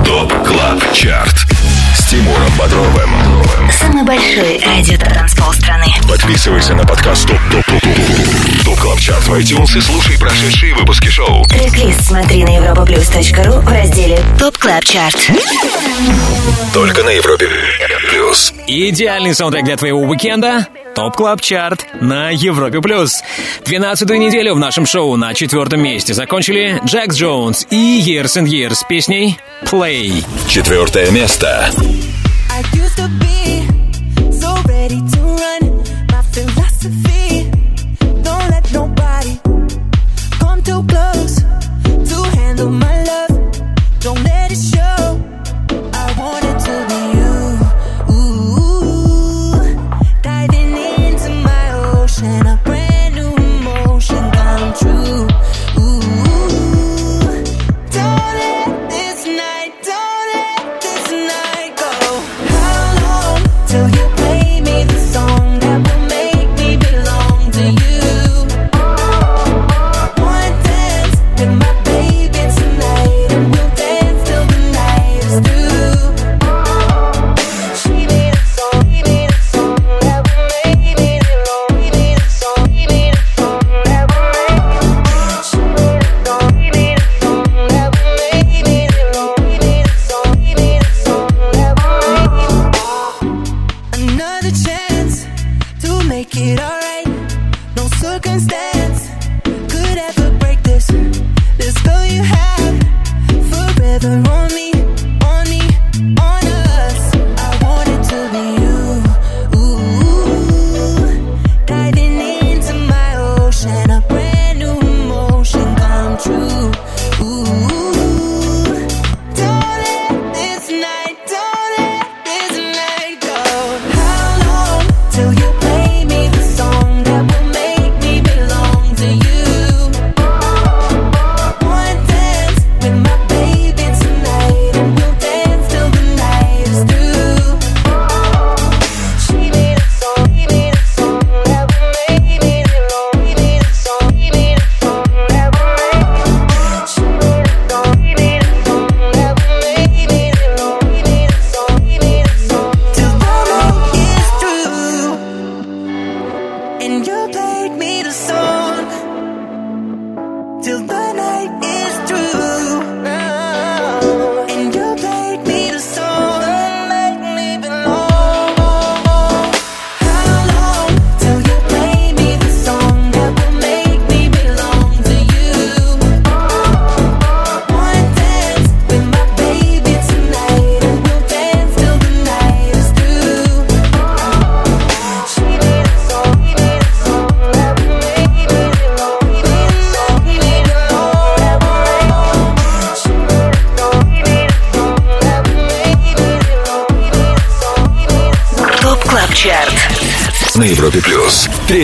Top 0.04 0.32
Club 0.44 0.82
Chart 0.92 1.46
с 1.94 2.05
Тимуром 2.06 2.51
Бодровым. 2.59 3.10
Самый 3.70 4.05
большой 4.05 4.60
радио-танцпол 4.64 5.52
страны. 5.52 5.86
Подписывайся 6.09 6.74
на 6.74 6.85
подкаст 6.85 7.27
Top 7.28 7.38
Top 7.50 7.64
Top 7.66 7.82
Top 7.82 8.64
Top 8.64 8.78
Club 8.80 8.98
Chart 8.98 9.28
в 9.28 9.35
iTunes 9.35 9.77
и 9.77 9.81
слушай 9.81 10.19
прошедшие 10.19 10.74
выпуски 10.74 11.09
шоу. 11.09 11.44
трек 11.44 11.94
смотри 12.01 12.44
на 12.44 12.56
europaplus.ru 12.56 13.60
в 13.60 13.69
разделе 13.69 14.19
Top 14.38 14.56
Club 14.59 14.84
Chart. 14.84 15.30
Только 16.73 17.02
на 17.02 17.10
Европе 17.10 17.48
Плюс. 18.10 18.55
Идеальный 18.66 19.35
саундтрек 19.35 19.64
для 19.64 19.77
твоего 19.77 20.01
уикенда– 20.01 20.66
Top 20.94 21.16
Club 21.16 21.40
Chart 21.40 21.86
на 22.01 22.31
Европе+. 22.31 22.81
плюс. 22.81 23.23
Двенадцатую 23.64 24.19
неделю 24.19 24.55
в 24.55 24.59
нашем 24.59 24.86
шоу 24.86 25.16
на 25.16 25.35
четвертом 25.35 25.82
месте 25.82 26.14
закончили 26.14 26.81
Jax 26.84 27.16
Jones 27.16 27.66
и 27.70 28.01
Years 28.01 28.36
and 28.36 28.47
Years 28.47 28.74
с 28.74 28.85
песней 28.85 29.39
«Play». 29.64 30.24
Четвертое 30.48 31.10
место. 31.10 31.70
I 32.51 32.62
used 32.74 32.97
to 32.97 33.09
be 33.19 33.66
so 34.31 34.55
ready 34.66 35.01
to 35.01 35.20
run 35.23 35.61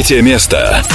третье 0.08 0.22
место. 0.22 0.87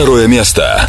Второе 0.00 0.28
место. 0.28 0.88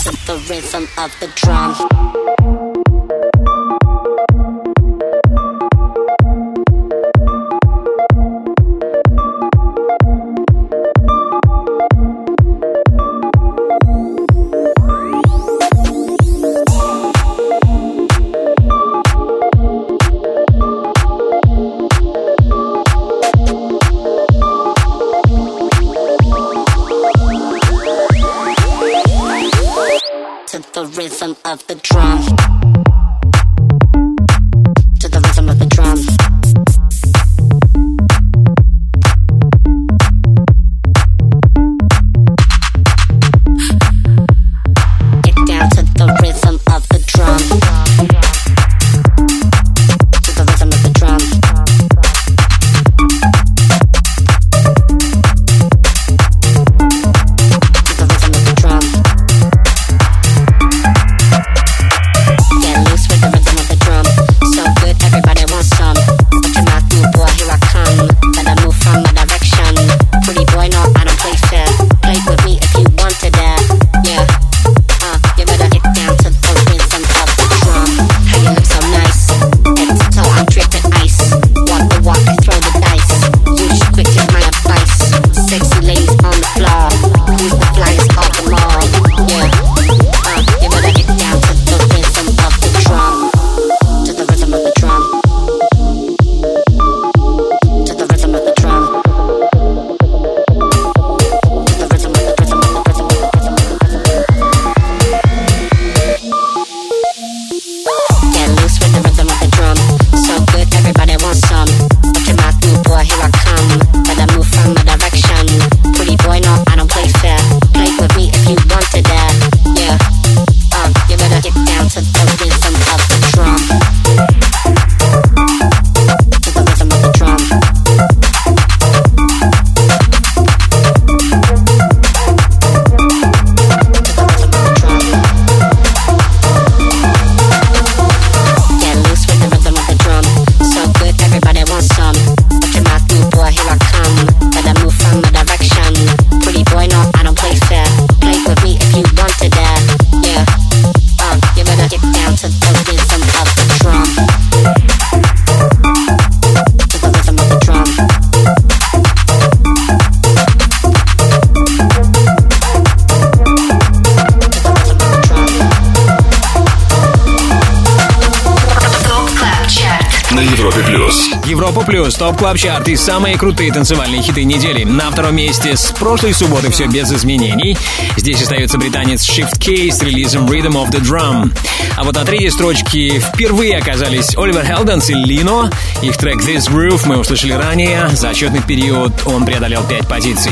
И 172.91 172.95
самые 172.97 173.37
крутые 173.37 173.71
танцевальные 173.71 174.21
хиты 174.21 174.43
недели. 174.43 174.83
На 174.83 175.11
втором 175.11 175.35
месте 175.35 175.77
с 175.77 175.91
прошлой 175.91 176.33
субботы 176.33 176.69
все 176.71 176.87
без 176.87 177.09
изменений. 177.11 177.77
Здесь 178.17 178.41
остается 178.41 178.77
британец 178.77 179.27
Shift 179.29 179.63
K3Y 179.63 179.89
с 179.89 180.01
релизом 180.01 180.45
Rhythm 180.45 180.73
of 180.73 180.91
the 180.91 180.99
Drum. 180.99 181.51
А 181.95 182.03
вот 182.03 182.15
на 182.15 182.25
третьей 182.25 182.49
строчке 182.49 183.19
впервые 183.19 183.77
оказались 183.77 184.35
Oliver 184.35 184.65
Heldens 184.65 185.09
и 185.09 185.13
Lenno. 185.13 185.69
Их 186.01 186.17
трек 186.17 186.41
This 186.41 186.69
Groove 186.69 187.03
мы 187.05 187.17
услышали 187.17 187.53
ранее. 187.53 188.09
За 188.09 188.29
отчетный 188.29 188.61
период 188.61 189.13
он 189.25 189.45
преодолел 189.45 189.83
5 189.83 190.07
позиций. 190.09 190.51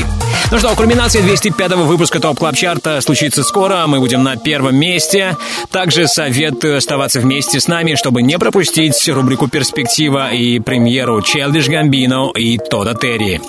Ну 0.50 0.58
что, 0.58 0.74
кульминация 0.74 1.22
205-го 1.22 1.84
выпуска 1.84 2.18
Top 2.18 2.38
Club 2.38 2.56
Chart 2.56 2.93
а 2.93 3.00
случится 3.00 3.44
скоро. 3.44 3.86
Мы 3.86 4.00
будем 4.00 4.24
на 4.24 4.36
первом 4.36 4.74
месте. 4.76 5.36
Также 5.70 6.08
советую 6.08 6.76
оставаться 6.76 7.20
вместе 7.20 7.60
с 7.60 7.68
нами, 7.68 7.94
чтобы 7.94 8.22
не 8.22 8.36
пропустить 8.36 9.08
рубрику 9.08 9.46
«Перспектива» 9.46 10.30
и 10.32 10.58
премьеру 10.58 11.22
Childish 11.22 11.68
Gambino 11.68 12.30
и 12.34 12.58
Тодда 12.58 12.94
Терри. 12.94 13.40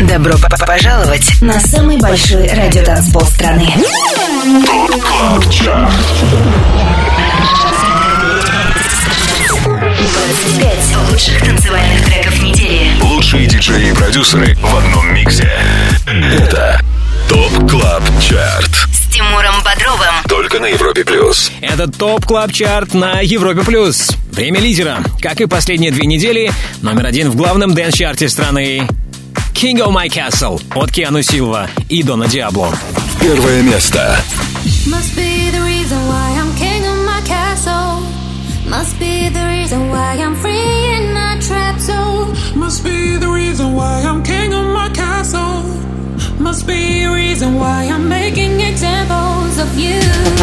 Добро 0.00 0.34
п- 0.34 0.66
пожаловать 0.66 1.40
на 1.40 1.58
самый 1.60 1.96
большой 1.98 2.46
радиотанцпол 2.48 3.22
страны. 3.22 3.72
Лучших 11.10 11.40
танцевальных 11.42 12.04
треков 12.04 12.42
недели. 12.42 12.90
Лучшие 13.02 13.46
диджеи 13.46 13.90
и 13.90 13.94
продюсеры 13.94 14.54
в 14.56 14.76
одном 14.76 15.14
миксе. 15.14 15.50
Это 16.06 16.80
Top 17.28 17.70
Club 17.70 18.02
Chart. 18.20 18.70
С 18.92 19.12
Тимуром 19.12 19.62
Бодровым. 19.64 20.14
Только 20.28 20.60
на 20.60 20.66
Европе 20.66 21.04
Плюс. 21.04 21.50
Это 21.60 21.86
Top 21.88 22.24
Club 22.24 22.52
Chart 22.52 22.94
на 22.94 23.20
Европе+. 23.20 23.62
плюс. 23.62 24.10
Время 24.32 24.60
лидера. 24.60 24.98
Как 25.20 25.40
и 25.40 25.46
последние 25.46 25.90
две 25.90 26.06
недели, 26.06 26.50
номер 26.82 27.06
один 27.06 27.30
в 27.30 27.36
главном 27.36 27.74
дэнс-чарте 27.74 28.28
страны. 28.28 28.86
King 29.54 29.78
of 29.78 29.92
My 29.92 30.08
Castle 30.08 30.62
от 30.74 30.92
Киану 30.92 31.22
Силва 31.22 31.68
и 31.88 32.02
Дона 32.02 32.28
Диабло. 32.28 32.72
Первое 33.20 33.62
место. 33.62 34.16
Why 47.56 47.86
I'm 47.86 48.08
making 48.08 48.60
examples 48.60 49.58
of. 49.58 49.68
You, 49.78 50.37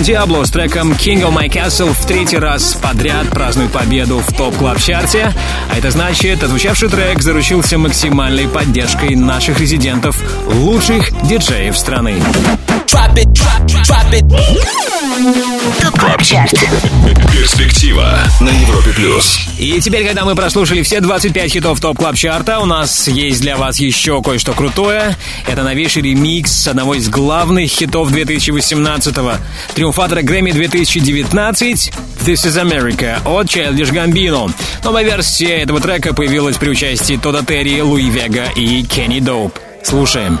Don 0.00 0.06
Diablo 0.06 0.44
с 0.44 0.50
треком 0.50 0.92
King 0.92 1.28
of 1.28 1.36
My 1.36 1.50
Castle 1.50 1.92
в 1.92 2.06
третий 2.06 2.38
раз 2.38 2.72
подряд 2.72 3.28
празднует 3.28 3.70
победу 3.70 4.20
в 4.20 4.32
Top 4.34 4.56
Club 4.56 4.78
Chart 4.80 5.22
е 5.22 5.30
А 5.70 5.76
это 5.76 5.90
значит, 5.90 6.42
отзвучавший 6.42 6.88
трек 6.88 7.20
заручился 7.20 7.76
максимальной 7.76 8.48
поддержкой 8.48 9.14
наших 9.14 9.60
резидентов, 9.60 10.16
лучших 10.46 11.10
диджеев 11.28 11.76
страны. 11.76 12.14
Top 15.80 15.96
Club 15.96 16.22
Chart. 16.24 16.52
Перспектива 17.32 18.18
на 18.40 18.48
Европе 18.48 18.90
Плюс. 18.90 19.38
И 19.60 19.80
теперь, 19.80 20.04
когда 20.04 20.24
мы 20.24 20.34
прослушали 20.34 20.82
все 20.82 21.00
25 21.00 21.52
хитов 21.52 21.80
Top 21.80 21.98
Club 21.98 22.16
Chart 22.16 22.46
а, 22.46 22.58
у 22.58 22.64
нас 22.64 23.06
есть 23.06 23.42
для 23.42 23.56
вас 23.56 23.78
еще 23.78 24.20
кое-что 24.22 24.54
крутое. 24.54 25.16
Это 25.46 25.62
новейший 25.62 26.02
ремикс 26.02 26.66
одного 26.66 26.96
из 26.96 27.08
главных 27.08 27.70
хитов 27.70 28.10
2018-го. 28.10 29.34
Триумфатора 29.76 30.22
Грэмми 30.22 30.50
2019 30.50 31.92
This 32.26 32.44
is 32.44 32.60
America 32.60 33.20
от 33.24 33.46
Childish 33.46 33.92
Gambino. 33.92 34.52
Новая 34.82 35.04
версия 35.04 35.58
этого 35.58 35.80
трека 35.80 36.12
появилась 36.12 36.56
при 36.56 36.70
участии 36.70 37.16
Тода 37.16 37.44
Терри, 37.44 37.80
Луи 37.82 38.10
Вега 38.10 38.46
и 38.56 38.82
Кенни 38.82 39.20
Доуп. 39.20 39.56
Слушаем. 39.84 40.40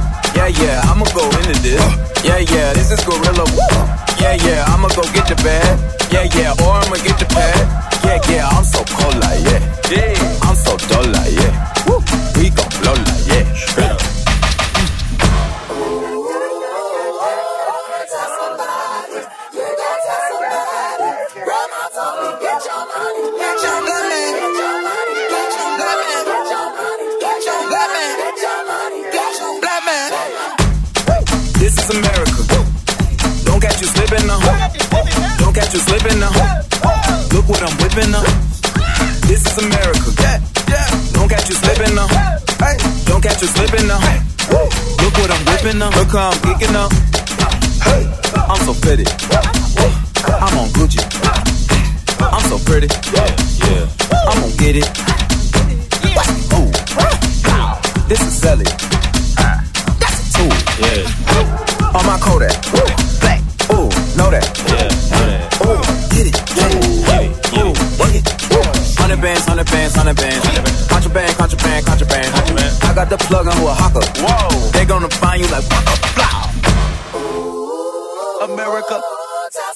Yeah, 0.35 0.47
yeah, 0.47 0.81
I'ma 0.89 1.05
go 1.13 1.25
into 1.37 1.55
this. 1.61 1.81
Yeah, 2.23 2.39
yeah, 2.39 2.73
this 2.73 2.91
is 2.91 3.03
Gorilla. 3.03 3.45
Yeah, 4.19 4.35
yeah, 4.45 4.65
I'ma 4.67 4.87
go 4.89 5.03
get 5.13 5.27
the 5.27 5.35
bag. 5.43 5.79
Yeah, 6.11 6.27
yeah, 6.35 6.53
or 6.63 6.73
I'ma 6.73 6.95
get 7.03 7.17
the 7.19 7.25
pad. 7.25 7.91
Yeah, 8.03 8.19
yeah, 8.29 8.47
I'm 8.49 8.63
so 8.63 8.83
cold 8.85 9.15
like, 9.21 9.41
yeah. 9.43 9.59
Yeah, 9.91 10.39
I'm 10.43 10.55
so 10.55 10.77
dull 10.89 11.05
like, 11.11 11.33
yeah. 11.33 11.73
We 12.37 12.49
gon' 12.49 12.69
blow 12.81 12.93
like, 12.93 13.27
yeah. 13.27 13.90
Catch 35.61 35.73
you 35.73 35.79
slipping 35.79 36.19
now. 36.19 36.33
Look 37.33 37.47
what 37.47 37.61
I'm 37.61 37.75
whipping 37.77 38.13
up. 38.15 38.25
This 39.29 39.45
is 39.45 39.57
America. 39.61 40.09
Don't 41.13 41.29
catch 41.29 41.49
you 41.49 41.55
slipping 41.55 41.93
now. 41.93 42.07
Don't 43.05 43.21
catch 43.21 43.41
you 43.41 43.47
slipping 43.47 43.87
now. 43.87 44.01
Look 45.01 45.13
what 45.21 45.29
I'm 45.29 45.43
whipping 45.45 45.81
up. 45.81 45.95
Look 45.95 46.09
how 46.09 46.31
I'm 46.31 46.39
geeking 46.41 46.75
up. 46.75 46.91
I'm 48.49 48.61
so 48.65 48.73
pretty. 48.81 49.05
I'm 50.41 50.57
on 50.57 50.67
Gucci. 50.73 51.01
I'm 52.19 52.43
so 52.49 52.57
pretty. 52.65 52.87
Yeah, 53.13 53.85
I'm 54.29 54.41
gonna 54.41 54.57
get 54.57 54.75
it. 54.77 54.89
This 58.09 58.21
is 58.21 58.33
Sally. 58.41 58.65
That's 60.01 60.17
a 60.19 60.33
tool. 60.33 60.53
Yeah. 60.81 61.95
On 61.95 62.05
my 62.05 62.17
Kodak. 62.19 63.00
Hundred 69.21 69.35
bands, 69.35 69.45
hundred 69.45 69.67
bands, 69.69 69.95
hundred 69.95 70.17
bands. 70.17 70.87
Contraband, 70.89 71.37
contraband, 71.37 71.85
contraband. 71.85 72.33
I 72.81 72.93
got 72.95 73.07
the 73.07 73.17
plug 73.17 73.45
on 73.45 73.55
who 73.57 73.67
a 73.67 73.73
hawker. 73.77 74.01
Whoa. 74.17 74.71
They 74.73 74.83
gonna 74.83 75.09
find 75.09 75.39
you 75.39 75.47
like 75.53 75.61
fuck 75.61 75.85
a 75.85 75.97
flour 76.17 76.49
America. 78.49 78.99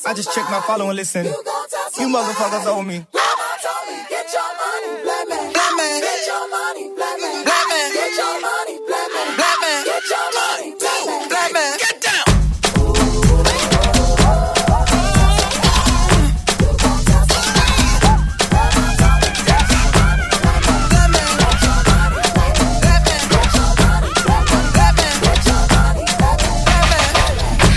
I 0.07 0.13
just 0.15 0.33
checked 0.33 0.49
my 0.49 0.61
follow 0.61 0.89
and 0.89 0.95
listen. 0.97 1.25
You 1.25 2.09
motherfuckers 2.09 2.65
owe 2.65 2.81
me. 2.81 3.05
Get 4.09 4.33
your 4.33 4.49
money, 4.57 5.03
black 5.05 5.29
man. 5.29 5.53
Black 5.53 5.73
man. 5.77 6.01
Get 6.01 6.25
your 6.25 6.49
money, 6.49 6.89
black 6.97 7.21
man. 7.21 7.45
Black 7.45 7.65
man. 7.69 7.93
Get 7.93 8.17
your 8.17 8.41
money, 8.41 8.74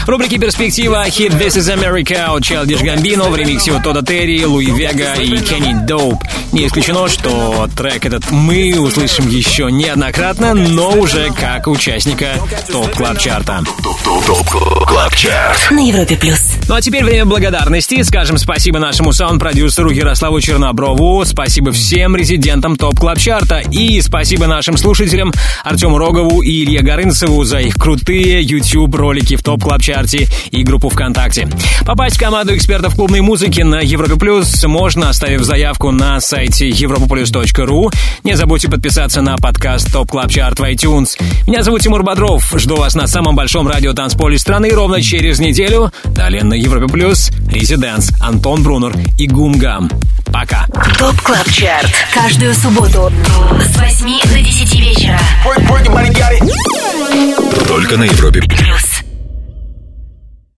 В 0.09 0.11
рубрике 0.11 0.39
«Перспектива» 0.39 1.05
хит 1.11 1.35
«This 1.35 1.59
is 1.59 1.71
America» 1.71 2.35
от 2.35 2.41
Childish 2.41 2.83
Gambino 2.83 3.29
в 3.29 3.37
ремиксе 3.37 3.73
от 3.73 3.83
Тодда 3.83 4.01
Терри, 4.01 4.43
Луи 4.43 4.71
Вега 4.71 5.13
и 5.17 5.37
Kenny 5.37 5.75
Dope. 5.87 6.25
Не 6.51 6.67
исключено, 6.67 7.09
что 7.09 7.69
трек 7.77 8.07
этот 8.07 8.31
мы 8.31 8.75
услышим 8.81 9.29
еще 9.29 9.71
неоднократно, 9.71 10.55
но 10.55 10.93
уже 10.93 11.29
как 11.39 11.67
участника 11.67 12.41
Top 12.73 12.91
Club 12.95 13.19
Chart 13.19 13.50
а. 13.50 13.63
На 15.71 15.87
Европе 15.87 16.17
плюс. 16.17 16.55
Ну 16.69 16.75
а 16.75 16.81
теперь 16.81 17.05
время 17.05 17.27
благодарности. 17.27 18.01
Скажем 18.01 18.39
спасибо 18.39 18.79
нашему 18.79 19.13
саунд-продюсеру 19.13 19.91
Ярославу 19.91 20.41
Черноброву, 20.41 21.23
спасибо 21.27 21.71
всем 21.71 22.17
резидентам 22.17 22.77
Top 22.77 22.99
Club 22.99 23.19
Chart 23.19 23.52
а 23.52 23.59
и 23.59 24.01
спасибо 24.01 24.47
нашим 24.47 24.79
слушателям 24.79 25.35
Артему 25.65 25.99
Рогову 25.99 26.41
и 26.41 26.65
Илье 26.65 26.81
Горынцеву 26.81 27.45
за 27.45 27.61
их 27.61 27.75
крутые 27.75 28.41
YouTube-ролики 28.41 29.37
в 29.37 29.43
TOP 29.43 29.65
Club 29.65 29.83
Chart 29.99 30.24
е 30.24 30.29
и 30.53 30.63
группу 30.63 30.89
ВКонтакте. 30.91 31.49
Попасть 31.85 32.17
в 32.17 32.21
команду 32.21 32.55
экспертов 32.55 32.95
клубной 32.95 33.21
музыки 33.21 33.63
на 33.63 33.81
Европе 33.81 34.15
Плюс 34.15 34.63
можно, 34.63 35.09
оставив 35.09 35.43
заявку 35.43 35.91
на 35.91 36.21
сайте 36.21 36.69
europaplus.ru. 36.71 37.93
Не 38.23 38.37
забудьте 38.37 38.69
подписаться 38.69 39.23
на 39.23 39.37
подкаст 39.39 39.93
TOP 39.93 40.09
Club 40.09 40.31
Chart 40.31 40.61
в 40.61 40.63
iTunes. 40.63 41.21
Меня 41.49 41.65
зовут 41.65 41.81
Тимур 41.81 42.05
Бодров. 42.05 42.49
Жду 42.55 42.77
вас 42.77 42.95
на 42.95 43.09
самом 43.09 43.35
большом 43.35 43.67
радио 43.67 43.93
танцполе 43.93 44.39
страны 44.39 44.71
ровно 44.71 45.03
через 45.03 45.41
неделю. 45.41 45.91
Далее 46.05 46.45
на 46.45 46.55
Европе 46.55 46.87
Плюс 46.87 47.33
Residence, 47.51 48.13
Антон 48.21 48.63
Брунер 48.63 48.95
и 49.19 49.27
Гумгам. 49.27 49.91
Пока. 50.27 50.67
TOP 50.97 51.21
Club 51.23 51.51
Chart. 51.51 51.93
Каждую 52.15 52.55
субботу 52.55 53.11
с 53.65 53.77
8 53.77 54.33
до 54.33 54.41
10 54.41 54.75
вечера. 54.79 55.19
Только 57.67 57.97
на 57.97 58.05
Европе 58.05 58.43
Плюс. 58.43 58.98